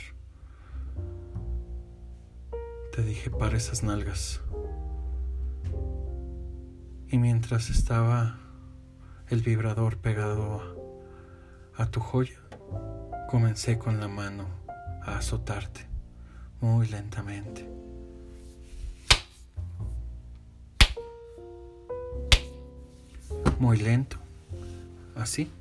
Te 2.95 3.03
dije, 3.03 3.29
para 3.29 3.57
esas 3.57 3.83
nalgas. 3.83 4.41
Y 7.11 7.17
mientras 7.17 7.69
estaba 7.69 8.37
el 9.27 9.41
vibrador 9.41 9.97
pegado 9.97 10.61
a, 11.75 11.85
tu 11.87 11.99
joya, 11.99 12.39
comencé 13.29 13.77
con 13.77 13.99
la 13.99 14.07
mano 14.07 14.47
a 15.03 15.17
azotarte 15.17 15.85
muy 16.61 16.87
lentamente. 16.87 17.69
Muy 23.59 23.77
lento, 23.77 24.15
así. 25.15 25.51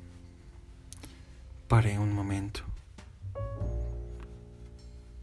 Paré 1.67 1.99
un 1.99 2.13
momento 2.13 2.61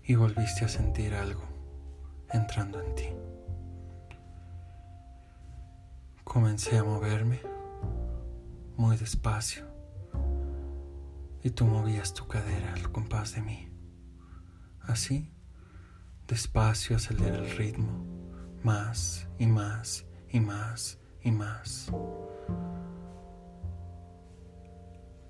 y 0.04 0.14
volviste 0.14 0.66
a 0.66 0.68
sentir 0.68 1.14
algo 1.14 1.42
entrando 2.30 2.82
en 2.82 2.94
ti. 2.94 3.27
Comencé 6.38 6.78
a 6.78 6.84
moverme 6.84 7.42
muy 8.76 8.96
despacio 8.96 9.64
y 11.42 11.50
tú 11.50 11.64
movías 11.64 12.14
tu 12.14 12.28
cadera 12.28 12.74
al 12.74 12.92
compás 12.92 13.34
de 13.34 13.42
mí 13.42 13.68
Así, 14.82 15.32
despacio 16.28 16.94
acelera 16.94 17.38
el 17.38 17.50
ritmo, 17.50 17.90
más 18.62 19.26
y 19.40 19.48
más 19.48 20.06
y 20.30 20.38
más 20.38 21.00
y 21.24 21.32
más. 21.32 21.90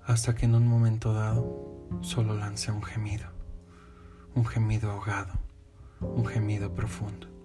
Hasta 0.05 0.35
que 0.35 0.45
en 0.45 0.53
un 0.53 0.67
momento 0.67 1.11
dado 1.11 1.87
solo 2.01 2.35
lancé 2.35 2.71
un 2.71 2.83
gemido, 2.83 3.31
un 4.35 4.45
gemido 4.45 4.91
ahogado, 4.91 5.33
un 6.01 6.27
gemido 6.27 6.71
profundo. 6.75 7.39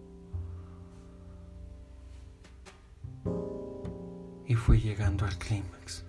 Y 4.46 4.54
fui 4.54 4.80
llegando 4.80 5.24
al 5.24 5.36
clímax. 5.38 6.04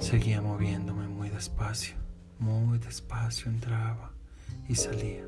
Seguía 0.00 0.40
moviéndome 0.40 1.08
muy 1.08 1.28
despacio, 1.28 1.96
muy 2.38 2.78
despacio 2.78 3.50
entraba 3.50 4.12
y 4.68 4.74
salía. 4.74 5.24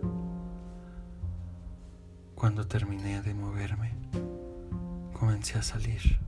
Cuando 2.34 2.66
terminé 2.66 3.20
de 3.20 3.34
moverme, 3.34 3.92
comencé 5.12 5.58
a 5.58 5.62
salir. 5.62 6.18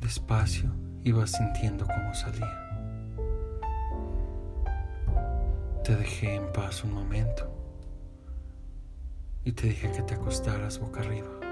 Despacio 0.00 0.70
iba 1.04 1.26
sintiendo 1.26 1.86
cómo 1.86 2.14
salía. 2.14 2.60
Te 5.84 5.94
dejé 5.94 6.34
en 6.34 6.52
paz 6.52 6.82
un 6.82 6.92
momento 6.92 7.50
y 9.44 9.52
te 9.52 9.68
dije 9.68 9.92
que 9.92 10.02
te 10.02 10.14
acostaras 10.14 10.78
boca 10.78 11.00
arriba. 11.00 11.43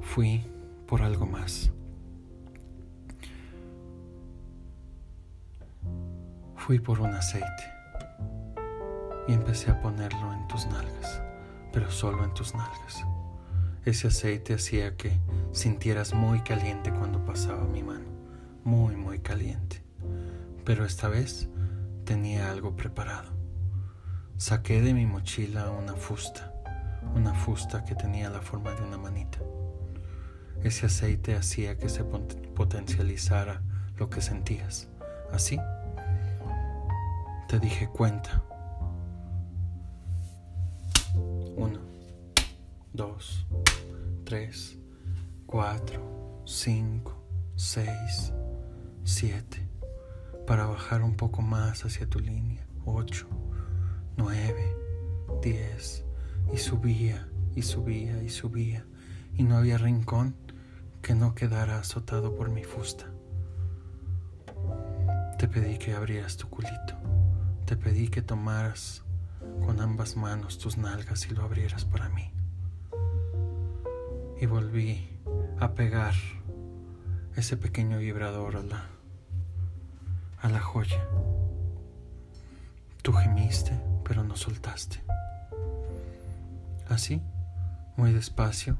Fui 0.00 0.44
por 0.86 1.02
algo 1.02 1.26
más. 1.26 1.70
Fui 6.56 6.78
por 6.78 7.00
un 7.00 7.14
aceite 7.14 7.64
y 9.26 9.32
empecé 9.32 9.70
a 9.70 9.80
ponerlo 9.80 10.32
en 10.32 10.46
tus 10.48 10.66
nalgas, 10.66 11.22
pero 11.72 11.90
solo 11.90 12.24
en 12.24 12.34
tus 12.34 12.54
nalgas. 12.54 13.04
Ese 13.84 14.08
aceite 14.08 14.54
hacía 14.54 14.96
que 14.96 15.18
sintieras 15.52 16.12
muy 16.12 16.40
caliente 16.42 16.92
cuando 16.92 17.24
pasaba 17.24 17.64
mi 17.64 17.82
mano, 17.82 18.06
muy, 18.64 18.96
muy 18.96 19.20
caliente. 19.20 19.82
Pero 20.64 20.84
esta 20.84 21.08
vez 21.08 21.48
tenía 22.04 22.50
algo 22.50 22.76
preparado. 22.76 23.30
Saqué 24.36 24.82
de 24.82 24.94
mi 24.94 25.06
mochila 25.06 25.70
una 25.70 25.94
fusta, 25.94 26.52
una 27.14 27.34
fusta 27.34 27.84
que 27.84 27.94
tenía 27.94 28.30
la 28.30 28.40
forma 28.40 28.72
de 28.72 28.82
una 28.82 28.98
manita. 28.98 29.38
Ese 30.62 30.86
aceite 30.86 31.36
hacía 31.36 31.78
que 31.78 31.88
se 31.88 32.04
potencializara 32.04 33.62
lo 33.96 34.10
que 34.10 34.20
sentías. 34.20 34.88
Así 35.32 35.58
te 37.48 37.58
dije 37.58 37.88
cuenta. 37.88 38.42
Uno, 41.56 41.80
dos, 42.92 43.46
tres, 44.24 44.78
cuatro, 45.46 46.42
cinco, 46.44 47.24
seis, 47.56 48.32
siete. 49.04 49.66
Para 50.46 50.66
bajar 50.66 51.02
un 51.02 51.14
poco 51.14 51.42
más 51.42 51.84
hacia 51.84 52.08
tu 52.08 52.20
línea. 52.20 52.66
Ocho, 52.84 53.28
nueve, 54.16 54.76
diez. 55.42 56.04
Y 56.52 56.58
subía 56.58 57.28
y 57.54 57.62
subía 57.62 58.22
y 58.22 58.28
subía. 58.28 58.84
Y 59.34 59.44
no 59.44 59.56
había 59.56 59.78
rincón 59.78 60.34
que 61.08 61.14
no 61.14 61.34
quedara 61.34 61.78
azotado 61.78 62.36
por 62.36 62.50
mi 62.50 62.64
fusta. 62.64 63.06
Te 65.38 65.48
pedí 65.48 65.78
que 65.78 65.94
abrieras 65.94 66.36
tu 66.36 66.50
culito. 66.50 66.98
Te 67.64 67.78
pedí 67.78 68.08
que 68.08 68.20
tomaras 68.20 69.04
con 69.64 69.80
ambas 69.80 70.16
manos 70.16 70.58
tus 70.58 70.76
nalgas 70.76 71.24
y 71.24 71.30
lo 71.30 71.44
abrieras 71.44 71.86
para 71.86 72.10
mí. 72.10 72.30
Y 74.38 74.44
volví 74.44 75.08
a 75.58 75.72
pegar 75.72 76.12
ese 77.36 77.56
pequeño 77.56 77.96
vibrador 77.96 78.56
a 78.56 78.62
la, 78.62 78.84
a 80.42 80.48
la 80.50 80.60
joya. 80.60 81.08
Tú 83.00 83.14
gemiste, 83.14 83.80
pero 84.04 84.24
no 84.24 84.36
soltaste. 84.36 85.02
Así, 86.86 87.22
muy 87.96 88.12
despacio, 88.12 88.76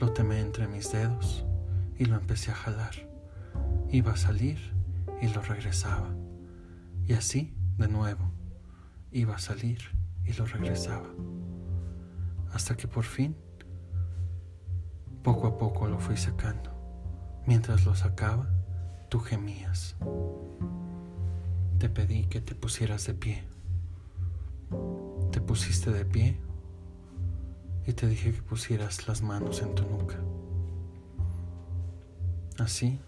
lo 0.00 0.12
temé 0.12 0.40
entre 0.40 0.66
mis 0.66 0.90
dedos 0.90 1.46
y 2.00 2.06
lo 2.06 2.16
empecé 2.16 2.50
a 2.50 2.54
jalar. 2.54 2.94
Iba 3.90 4.12
a 4.12 4.16
salir 4.16 4.58
y 5.20 5.28
lo 5.28 5.42
regresaba. 5.42 6.08
Y 7.06 7.12
así 7.12 7.54
de 7.76 7.88
nuevo. 7.88 8.32
Iba 9.12 9.36
a 9.36 9.38
salir 9.38 9.80
y 10.24 10.32
lo 10.32 10.46
regresaba. 10.46 11.10
Hasta 12.54 12.74
que 12.74 12.88
por 12.88 13.04
fin, 13.04 13.36
poco 15.22 15.46
a 15.46 15.58
poco 15.58 15.88
lo 15.88 15.98
fui 15.98 16.16
sacando. 16.16 16.70
Mientras 17.46 17.84
lo 17.84 17.94
sacaba, 17.94 18.48
tú 19.10 19.20
gemías. 19.20 19.94
Te 21.78 21.90
pedí 21.90 22.24
que 22.24 22.40
te 22.40 22.54
pusieras 22.54 23.06
de 23.06 23.12
pie. 23.12 23.44
Te 25.32 25.42
pusiste 25.42 25.90
de 25.90 26.06
pie 26.06 26.40
y 27.86 27.92
te 27.92 28.06
dije 28.06 28.32
que 28.32 28.40
pusieras 28.40 29.06
las 29.06 29.20
manos 29.20 29.60
en 29.60 29.74
tu 29.74 29.82
nuca. 29.82 30.16
Así 32.60 33.00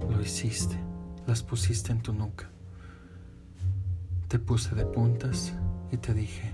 lo 0.00 0.20
hiciste, 0.20 0.76
las 1.24 1.44
pusiste 1.44 1.92
en 1.92 2.02
tu 2.02 2.12
nuca. 2.12 2.50
Te 4.26 4.40
puse 4.40 4.74
de 4.74 4.84
puntas 4.84 5.54
y 5.92 5.96
te 5.98 6.14
dije, 6.14 6.52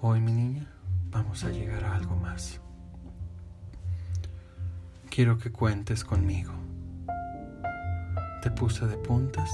hoy 0.00 0.20
mi 0.20 0.32
niña, 0.32 0.68
vamos 1.12 1.44
a 1.44 1.50
llegar 1.50 1.84
a 1.84 1.94
algo 1.94 2.16
más. 2.16 2.60
Quiero 5.08 5.38
que 5.38 5.52
cuentes 5.52 6.02
conmigo. 6.02 6.52
Te 8.42 8.50
puse 8.50 8.88
de 8.88 8.96
puntas 8.96 9.48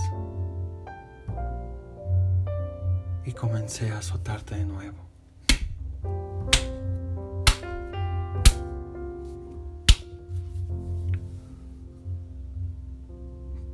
y 3.26 3.32
comencé 3.32 3.90
a 3.90 3.98
azotarte 3.98 4.54
de 4.54 4.64
nuevo. 4.64 5.05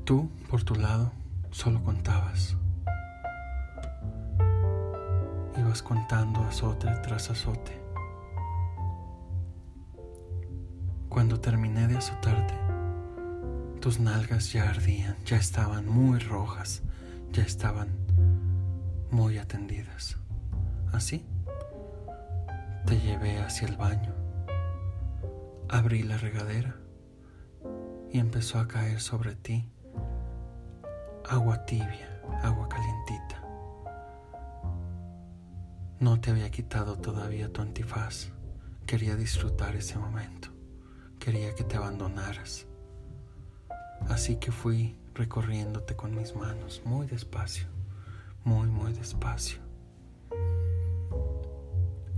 Tú, 0.04 0.28
por 0.50 0.64
tu 0.64 0.74
lado, 0.74 1.12
solo 1.50 1.82
contabas. 1.82 2.56
contando 5.80 6.40
azote 6.40 6.88
tras 7.02 7.30
azote. 7.30 7.80
Cuando 11.08 11.40
terminé 11.40 11.88
de 11.88 11.96
azotarte, 11.96 12.54
tus 13.80 13.98
nalgas 13.98 14.52
ya 14.52 14.68
ardían, 14.68 15.16
ya 15.24 15.38
estaban 15.38 15.88
muy 15.88 16.18
rojas, 16.18 16.82
ya 17.32 17.42
estaban 17.42 17.88
muy 19.10 19.38
atendidas. 19.38 20.18
Así, 20.92 21.24
te 22.84 23.00
llevé 23.00 23.38
hacia 23.38 23.68
el 23.68 23.76
baño, 23.76 24.14
abrí 25.70 26.02
la 26.02 26.18
regadera 26.18 26.76
y 28.10 28.18
empezó 28.18 28.58
a 28.58 28.68
caer 28.68 29.00
sobre 29.00 29.34
ti 29.34 29.71
agua 31.28 31.64
tibia, 31.64 32.20
agua 32.42 32.68
calientita. 32.68 33.42
No 36.00 36.20
te 36.20 36.30
había 36.30 36.50
quitado 36.50 36.98
todavía 36.98 37.52
tu 37.52 37.62
antifaz. 37.62 38.30
Quería 38.86 39.14
disfrutar 39.14 39.76
ese 39.76 39.98
momento. 39.98 40.48
Quería 41.18 41.54
que 41.54 41.64
te 41.64 41.76
abandonaras. 41.76 42.66
Así 44.08 44.36
que 44.36 44.50
fui 44.50 44.98
recorriéndote 45.14 45.94
con 45.94 46.14
mis 46.16 46.34
manos 46.34 46.82
muy 46.84 47.06
despacio, 47.06 47.68
muy, 48.44 48.68
muy 48.68 48.92
despacio. 48.92 49.60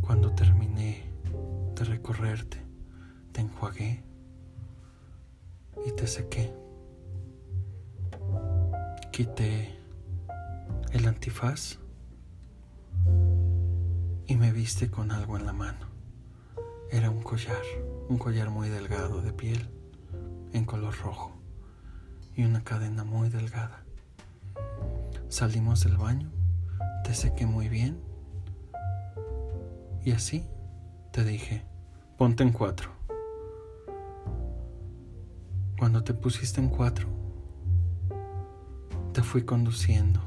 Cuando 0.01 0.33
terminé 0.35 1.13
de 1.75 1.85
recorrerte, 1.85 2.63
te 3.33 3.43
enjuagué 3.43 4.03
y 5.87 5.93
te 5.93 6.07
sequé. 6.07 6.64
Quité 9.15 9.71
el 10.91 11.07
antifaz 11.07 11.79
y 14.27 14.35
me 14.35 14.51
viste 14.51 14.91
con 14.91 15.13
algo 15.13 15.37
en 15.37 15.47
la 15.47 15.53
mano. 15.53 15.87
Era 16.91 17.11
un 17.11 17.23
collar, 17.23 17.63
un 18.09 18.19
collar 18.19 18.51
muy 18.51 18.71
delgado 18.71 19.23
de 19.23 19.33
piel, 19.33 19.71
en 20.53 20.65
color 20.65 20.99
rojo, 20.99 21.31
y 22.35 22.43
una 22.43 22.65
cadena 22.65 23.05
muy 23.05 23.29
delgada. 23.29 23.85
Salimos 25.29 25.85
del 25.85 25.97
baño, 25.97 26.33
te 27.05 27.15
sequé 27.15 27.47
muy 27.47 27.69
bien, 27.69 28.03
y 30.05 30.11
así 30.11 30.45
te 31.13 31.23
dije, 31.23 31.65
ponte 32.19 32.43
en 32.43 32.51
cuatro. 32.51 32.91
Cuando 35.79 36.03
te 36.03 36.15
pusiste 36.15 36.61
en 36.61 36.69
cuatro, 36.69 37.24
Te 39.15 39.23
fui 39.23 39.45
conduciendo 39.45 40.21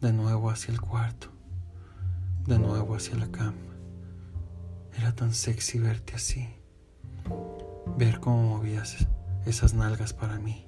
de 0.00 0.14
nuevo 0.14 0.48
hacia 0.48 0.72
el 0.72 0.80
cuarto, 0.80 1.28
de 2.46 2.58
nuevo 2.58 2.94
hacia 2.94 3.18
la 3.18 3.30
cama. 3.30 3.76
Era 4.96 5.14
tan 5.14 5.34
sexy 5.34 5.78
verte 5.78 6.14
así, 6.14 6.48
ver 7.98 8.18
cómo 8.20 8.56
movías 8.56 9.06
esas 9.44 9.74
nalgas 9.74 10.14
para 10.14 10.38
mí. 10.38 10.66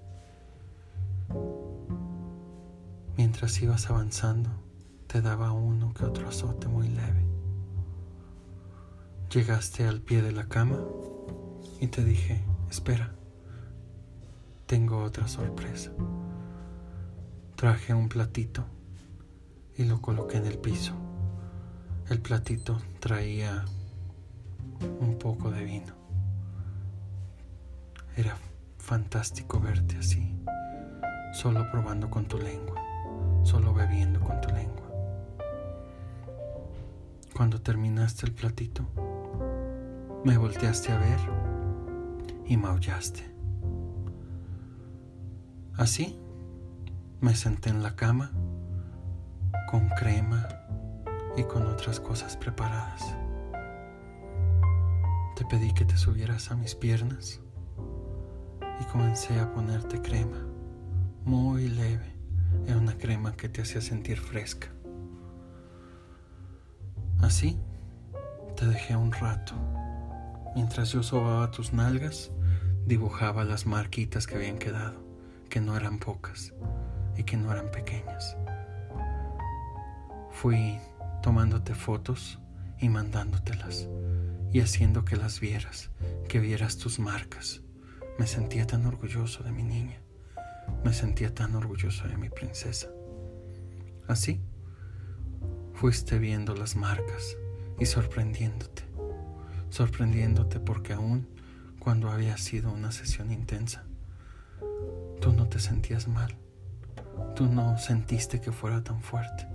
Mientras 3.17 3.63
ibas 3.63 3.89
avanzando, 3.89 4.51
te 5.07 5.23
daba 5.23 5.51
uno 5.53 5.95
que 5.95 6.05
otro 6.05 6.29
azote 6.29 6.69
muy 6.69 6.91
leve. 6.91 7.27
Llegaste 9.33 9.89
al 9.89 10.03
pie 10.03 10.21
de 10.21 10.33
la 10.33 10.47
cama 10.47 10.79
y 11.81 11.87
te 11.87 12.05
dije, 12.05 12.45
espera, 12.69 13.15
tengo 14.67 15.03
otra 15.03 15.27
sorpresa. 15.27 15.91
Traje 17.61 17.93
un 17.93 18.09
platito 18.09 18.65
y 19.77 19.85
lo 19.85 20.01
coloqué 20.01 20.39
en 20.39 20.47
el 20.47 20.57
piso. 20.57 20.95
El 22.09 22.19
platito 22.23 22.81
traía 23.01 23.67
un 24.99 25.19
poco 25.19 25.51
de 25.51 25.63
vino. 25.63 25.93
Era 28.17 28.35
fantástico 28.79 29.61
verte 29.61 29.99
así, 29.99 30.35
solo 31.35 31.71
probando 31.71 32.09
con 32.09 32.25
tu 32.25 32.39
lengua, 32.39 32.83
solo 33.43 33.75
bebiendo 33.75 34.21
con 34.21 34.41
tu 34.41 34.49
lengua. 34.49 34.91
Cuando 37.37 37.61
terminaste 37.61 38.25
el 38.25 38.33
platito, 38.33 38.87
me 40.25 40.39
volteaste 40.39 40.93
a 40.93 40.99
ver 40.99 41.21
y 42.47 42.57
maullaste. 42.57 43.31
Así 45.77 46.19
me 47.21 47.37
senté 47.37 47.69
en 47.69 47.83
la 47.83 47.97
cama 47.97 48.33
con 49.71 49.89
crema 49.91 50.49
y 51.37 51.43
con 51.45 51.67
otras 51.67 52.01
cosas 52.01 52.35
preparadas. 52.37 53.15
Te 55.37 55.45
pedí 55.45 55.75
que 55.75 55.85
te 55.85 55.99
subieras 55.99 56.51
a 56.51 56.57
mis 56.57 56.75
piernas 56.75 57.41
y 58.81 58.85
comencé 58.85 59.39
a 59.39 59.53
ponerte 59.53 60.01
crema, 60.01 60.47
muy 61.25 61.69
leve. 61.69 62.17
Era 62.67 62.79
una 62.79 62.97
crema 62.97 63.37
que 63.37 63.51
te 63.51 63.63
hacía 63.63 63.83
sentir 63.83 64.19
fresca. 64.19 64.69
Así 67.21 67.61
te 68.57 68.67
dejé 68.67 68.97
un 68.97 69.13
rato. 69.13 69.53
Mientras 70.55 70.91
yo 70.93 71.03
sobaba 71.03 71.51
tus 71.51 71.75
nalgas, 71.75 72.31
dibujaba 72.87 73.45
las 73.45 73.67
marquitas 73.67 74.27
que 74.27 74.37
habían 74.37 74.59
quedado 74.59 75.05
que 75.51 75.61
no 75.61 75.77
eran 75.77 75.99
pocas 75.99 76.55
y 77.17 77.25
que 77.25 77.37
no 77.37 77.53
eran 77.53 77.71
pequeñas. 77.71 78.37
Fui 80.31 80.79
tomándote 81.23 81.75
fotos 81.75 82.39
y 82.79 82.89
mandándotelas 82.89 83.89
y 84.53 84.61
haciendo 84.61 85.05
que 85.05 85.17
las 85.17 85.41
vieras, 85.41 85.91
que 86.29 86.41
vieras 86.41 86.79
tus 86.79 86.99
marcas. 86.99 87.63
Me 88.19 88.27
sentía 88.27 88.67
tan 88.67 88.87
orgulloso 88.87 89.43
de 89.43 89.53
mi 89.53 89.63
niña, 89.63 90.01
me 90.85 90.93
sentía 90.93 91.35
tan 91.35 91.55
orgulloso 91.55 92.09
de 92.09 92.17
mi 92.17 92.29
princesa. 92.29 92.89
Así, 94.09 94.41
fuiste 95.75 96.19
viendo 96.19 96.55
las 96.55 96.77
marcas 96.77 97.37
y 97.79 97.87
sorprendiéndote, 97.87 98.83
sorprendiéndote 99.71 100.61
porque 100.61 100.93
aún 100.93 101.29
cuando 101.79 102.11
había 102.11 102.37
sido 102.37 102.71
una 102.73 102.93
sesión 102.93 103.33
intensa, 103.33 103.85
Tú 105.21 105.35
no 105.35 105.47
te 105.47 105.59
sentías 105.59 106.09
mal. 106.09 106.35
Tú 107.35 107.47
no 107.47 107.79
sentiste 107.79 108.41
que 108.41 108.53
fuera 108.53 108.83
tan 108.83 109.01
fuerte. 109.03 109.47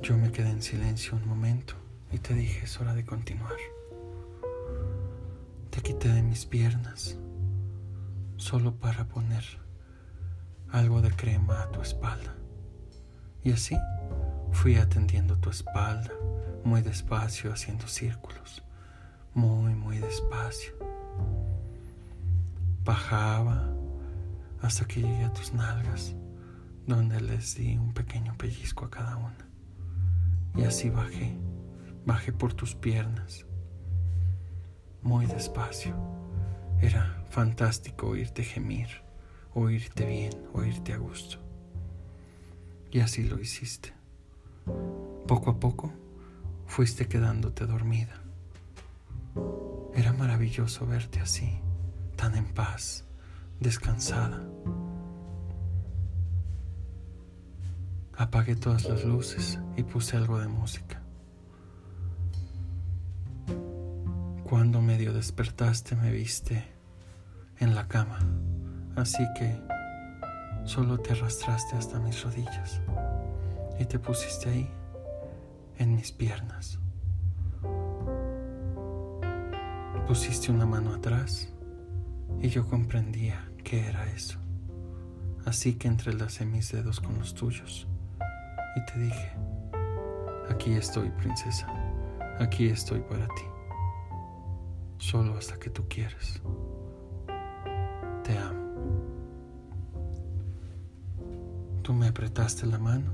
Yo 0.00 0.16
me 0.16 0.30
quedé 0.30 0.50
en 0.50 0.62
silencio 0.62 1.16
un 1.16 1.26
momento 1.26 1.74
y 2.12 2.18
te 2.18 2.34
dije, 2.34 2.64
es 2.64 2.80
hora 2.80 2.94
de 2.94 3.04
continuar. 3.04 3.56
Te 5.70 5.80
quité 5.80 6.08
de 6.08 6.22
mis 6.22 6.46
piernas 6.46 7.16
solo 8.36 8.74
para 8.74 9.06
poner 9.06 9.44
algo 10.70 11.00
de 11.00 11.10
crema 11.10 11.62
a 11.62 11.70
tu 11.70 11.80
espalda. 11.80 12.34
Y 13.42 13.52
así 13.52 13.76
fui 14.52 14.76
atendiendo 14.76 15.36
tu 15.38 15.50
espalda 15.50 16.12
muy 16.64 16.82
despacio, 16.82 17.52
haciendo 17.52 17.86
círculos, 17.86 18.62
muy, 19.34 19.74
muy 19.74 19.98
despacio 19.98 20.74
Bajaba 22.88 23.68
hasta 24.62 24.86
que 24.86 25.00
llegué 25.00 25.24
a 25.24 25.32
tus 25.32 25.52
nalgas, 25.52 26.14
donde 26.86 27.20
les 27.20 27.56
di 27.56 27.76
un 27.76 27.92
pequeño 27.92 28.36
pellizco 28.36 28.84
a 28.84 28.90
cada 28.90 29.16
una. 29.16 29.48
Y 30.54 30.64
así 30.64 30.90
bajé, 30.90 31.36
bajé 32.04 32.32
por 32.32 32.54
tus 32.54 32.74
piernas, 32.74 33.46
muy 35.02 35.26
despacio. 35.26 35.94
Era 36.80 37.24
fantástico 37.30 38.08
oírte 38.08 38.42
gemir, 38.42 38.88
oírte 39.54 40.06
bien, 40.06 40.32
oírte 40.52 40.92
a 40.92 40.96
gusto. 40.98 41.38
Y 42.90 43.00
así 43.00 43.24
lo 43.24 43.38
hiciste. 43.38 43.92
Poco 45.26 45.50
a 45.50 45.60
poco 45.60 45.92
fuiste 46.66 47.06
quedándote 47.06 47.66
dormida. 47.66 48.22
Era 49.94 50.12
maravilloso 50.12 50.86
verte 50.86 51.20
así 51.20 51.60
tan 52.18 52.34
en 52.34 52.46
paz, 52.46 53.04
descansada. 53.60 54.42
Apagué 58.16 58.56
todas 58.56 58.88
las 58.88 59.04
luces 59.04 59.58
y 59.76 59.84
puse 59.84 60.16
algo 60.16 60.38
de 60.40 60.48
música. 60.48 61.02
Cuando 64.44 64.80
medio 64.80 65.12
despertaste 65.12 65.94
me 65.94 66.10
viste 66.10 66.64
en 67.58 67.74
la 67.74 67.86
cama, 67.86 68.18
así 68.96 69.24
que 69.38 69.60
solo 70.64 70.98
te 70.98 71.12
arrastraste 71.12 71.76
hasta 71.76 72.00
mis 72.00 72.22
rodillas 72.22 72.80
y 73.78 73.84
te 73.84 73.98
pusiste 73.98 74.50
ahí 74.50 74.70
en 75.76 75.94
mis 75.94 76.12
piernas. 76.12 76.78
Pusiste 80.06 80.50
una 80.50 80.66
mano 80.66 80.94
atrás 80.94 81.52
y 82.40 82.48
yo 82.48 82.66
comprendía 82.66 83.47
que 83.68 83.86
era 83.86 84.06
eso. 84.12 84.38
Así 85.44 85.74
que 85.74 85.88
entrelacé 85.88 86.46
mis 86.46 86.72
dedos 86.72 87.00
con 87.00 87.18
los 87.18 87.34
tuyos 87.34 87.86
y 88.76 88.84
te 88.86 88.98
dije, 88.98 89.32
aquí 90.48 90.72
estoy, 90.72 91.10
princesa, 91.10 91.66
aquí 92.38 92.68
estoy 92.68 93.00
para 93.00 93.26
ti, 93.28 93.44
solo 94.96 95.36
hasta 95.36 95.58
que 95.58 95.68
tú 95.68 95.86
quieras. 95.86 96.40
Te 98.24 98.38
amo. 98.38 98.68
Tú 101.82 101.92
me 101.92 102.08
apretaste 102.08 102.66
la 102.66 102.78
mano 102.78 103.12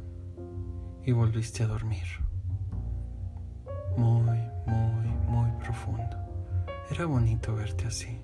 y 1.04 1.10
volviste 1.10 1.64
a 1.64 1.66
dormir. 1.66 2.06
Muy, 3.96 4.40
muy, 4.66 5.06
muy 5.26 5.50
profundo. 5.58 6.16
Era 6.90 7.06
bonito 7.06 7.56
verte 7.56 7.86
así. 7.86 8.23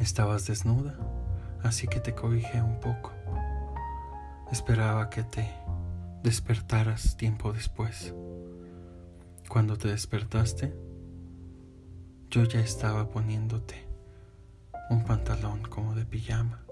Estabas 0.00 0.46
desnuda, 0.46 0.96
así 1.64 1.88
que 1.88 1.98
te 1.98 2.14
cobijé 2.14 2.62
un 2.62 2.78
poco. 2.78 3.12
Esperaba 4.52 5.10
que 5.10 5.24
te 5.24 5.52
despertaras 6.22 7.16
tiempo 7.16 7.52
después. 7.52 8.14
Cuando 9.48 9.76
te 9.76 9.88
despertaste, 9.88 10.72
yo 12.30 12.44
ya 12.44 12.60
estaba 12.60 13.10
poniéndote 13.10 13.88
un 14.88 15.02
pantalón 15.02 15.62
como 15.62 15.96
de 15.96 16.04
pijama 16.04 16.62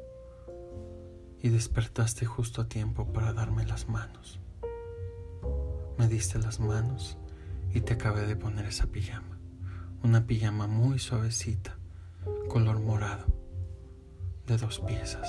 y 1.42 1.48
despertaste 1.48 2.26
justo 2.26 2.62
a 2.62 2.68
tiempo 2.68 3.12
para 3.12 3.32
darme 3.32 3.66
las 3.66 3.88
manos. 3.88 4.38
Me 5.98 6.06
diste 6.06 6.38
las 6.38 6.60
manos 6.60 7.18
y 7.74 7.80
te 7.80 7.94
acabé 7.94 8.24
de 8.24 8.36
poner 8.36 8.66
esa 8.66 8.86
pijama, 8.86 9.36
una 10.04 10.26
pijama 10.26 10.68
muy 10.68 11.00
suavecita 11.00 11.76
color 12.48 12.80
morado, 12.80 13.26
de 14.46 14.56
dos 14.56 14.80
piezas. 14.80 15.28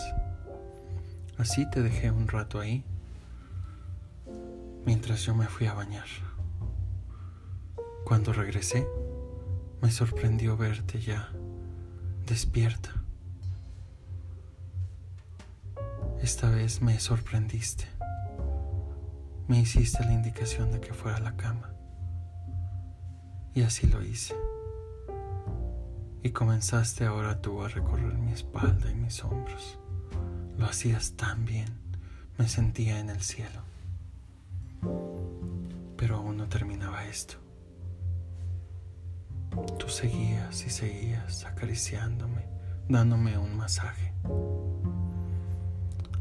Así 1.38 1.70
te 1.70 1.82
dejé 1.82 2.12
un 2.12 2.28
rato 2.28 2.60
ahí, 2.60 2.84
mientras 4.86 5.22
yo 5.24 5.36
me 5.36 5.48
fui 5.48 5.68
a 5.68 5.74
bañar. 5.74 6.08
Cuando 8.06 8.34
regresé, 8.34 8.88
me 9.82 9.92
sorprendió 9.92 10.58
verte 10.58 11.02
ya 11.02 11.30
despierta. 12.26 13.04
Esta 16.22 16.50
vez 16.50 16.82
me 16.82 17.00
sorprendiste. 17.00 17.86
Me 19.48 19.60
hiciste 19.60 20.04
la 20.04 20.14
indicación 20.14 20.72
de 20.72 20.80
que 20.80 20.94
fuera 20.94 21.18
a 21.18 21.22
la 21.22 21.38
cama. 21.38 21.74
Y 23.54 23.62
así 23.62 23.88
lo 23.88 24.04
hice. 24.04 24.36
Y 26.24 26.32
comenzaste 26.32 27.06
ahora 27.06 27.42
tú 27.42 27.62
a 27.64 27.70
recorrer 27.70 28.18
mi 28.18 28.32
espalda 28.32 28.90
y 28.90 28.96
mis 28.96 29.24
hombros. 29.24 29.80
Lo 30.58 30.66
hacías 30.66 31.14
tan 31.14 31.46
bien, 31.46 31.68
me 32.38 32.48
sentía 32.48 33.00
en 33.00 33.10
el 33.10 33.22
cielo. 33.22 33.62
Pero 35.98 36.18
aún 36.18 36.38
no 36.38 36.48
terminaba 36.48 37.06
esto. 37.06 37.36
Tú 39.80 39.90
seguías 39.90 40.66
y 40.66 40.70
seguías 40.70 41.46
acariciándome, 41.46 42.46
dándome 42.88 43.38
un 43.38 43.56
masaje, 43.56 44.14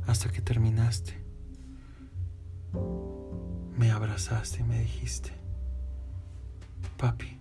hasta 0.06 0.30
que 0.30 0.40
terminaste. 0.40 1.22
Me 3.76 3.90
abrazaste 3.90 4.60
y 4.60 4.64
me 4.64 4.80
dijiste, 4.80 5.32
papi, 6.96 7.38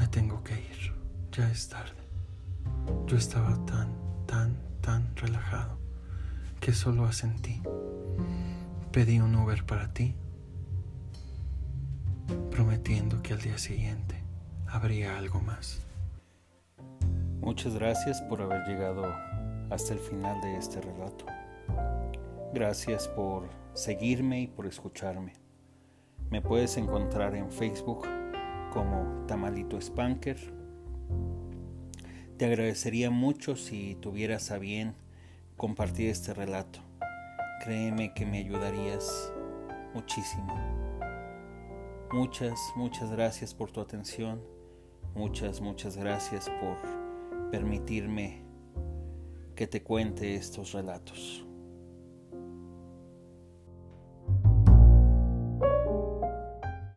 me 0.00 0.08
tengo 0.08 0.42
que 0.42 0.54
ir, 0.54 0.94
ya 1.30 1.50
es 1.50 1.68
tarde. 1.68 2.00
Yo 3.06 3.18
estaba 3.18 3.54
tan, 3.66 3.94
tan, 4.26 4.56
tan 4.80 5.14
relajado 5.14 5.78
que 6.58 6.72
solo 6.72 7.04
asentí. 7.04 7.60
Pedí 8.92 9.20
un 9.20 9.34
Uber 9.34 9.66
para 9.66 9.92
ti, 9.92 10.16
prometiendo 12.50 13.22
que 13.22 13.34
al 13.34 13.42
día 13.42 13.58
siguiente 13.58 14.24
habría 14.66 15.18
algo 15.18 15.42
más. 15.42 15.82
Muchas 17.42 17.74
gracias 17.74 18.22
por 18.22 18.40
haber 18.40 18.66
llegado 18.66 19.04
hasta 19.68 19.92
el 19.92 19.98
final 19.98 20.40
de 20.40 20.56
este 20.56 20.80
relato. 20.80 21.26
Gracias 22.54 23.06
por 23.06 23.50
seguirme 23.74 24.40
y 24.40 24.46
por 24.46 24.66
escucharme. 24.66 25.34
Me 26.30 26.40
puedes 26.40 26.78
encontrar 26.78 27.34
en 27.34 27.50
Facebook 27.52 28.06
como 28.72 29.24
Tamalito 29.26 29.80
Spanker. 29.80 30.38
Te 32.36 32.46
agradecería 32.46 33.10
mucho 33.10 33.56
si 33.56 33.96
tuvieras 33.96 34.50
a 34.50 34.58
bien 34.58 34.94
compartir 35.56 36.08
este 36.08 36.32
relato. 36.32 36.80
Créeme 37.62 38.14
que 38.14 38.24
me 38.24 38.38
ayudarías 38.38 39.32
muchísimo. 39.92 40.54
Muchas, 42.12 42.58
muchas 42.76 43.10
gracias 43.10 43.54
por 43.54 43.70
tu 43.70 43.80
atención. 43.80 44.42
Muchas, 45.14 45.60
muchas 45.60 45.96
gracias 45.96 46.48
por 46.60 46.78
permitirme 47.50 48.42
que 49.54 49.66
te 49.66 49.82
cuente 49.82 50.36
estos 50.36 50.72
relatos. 50.72 51.44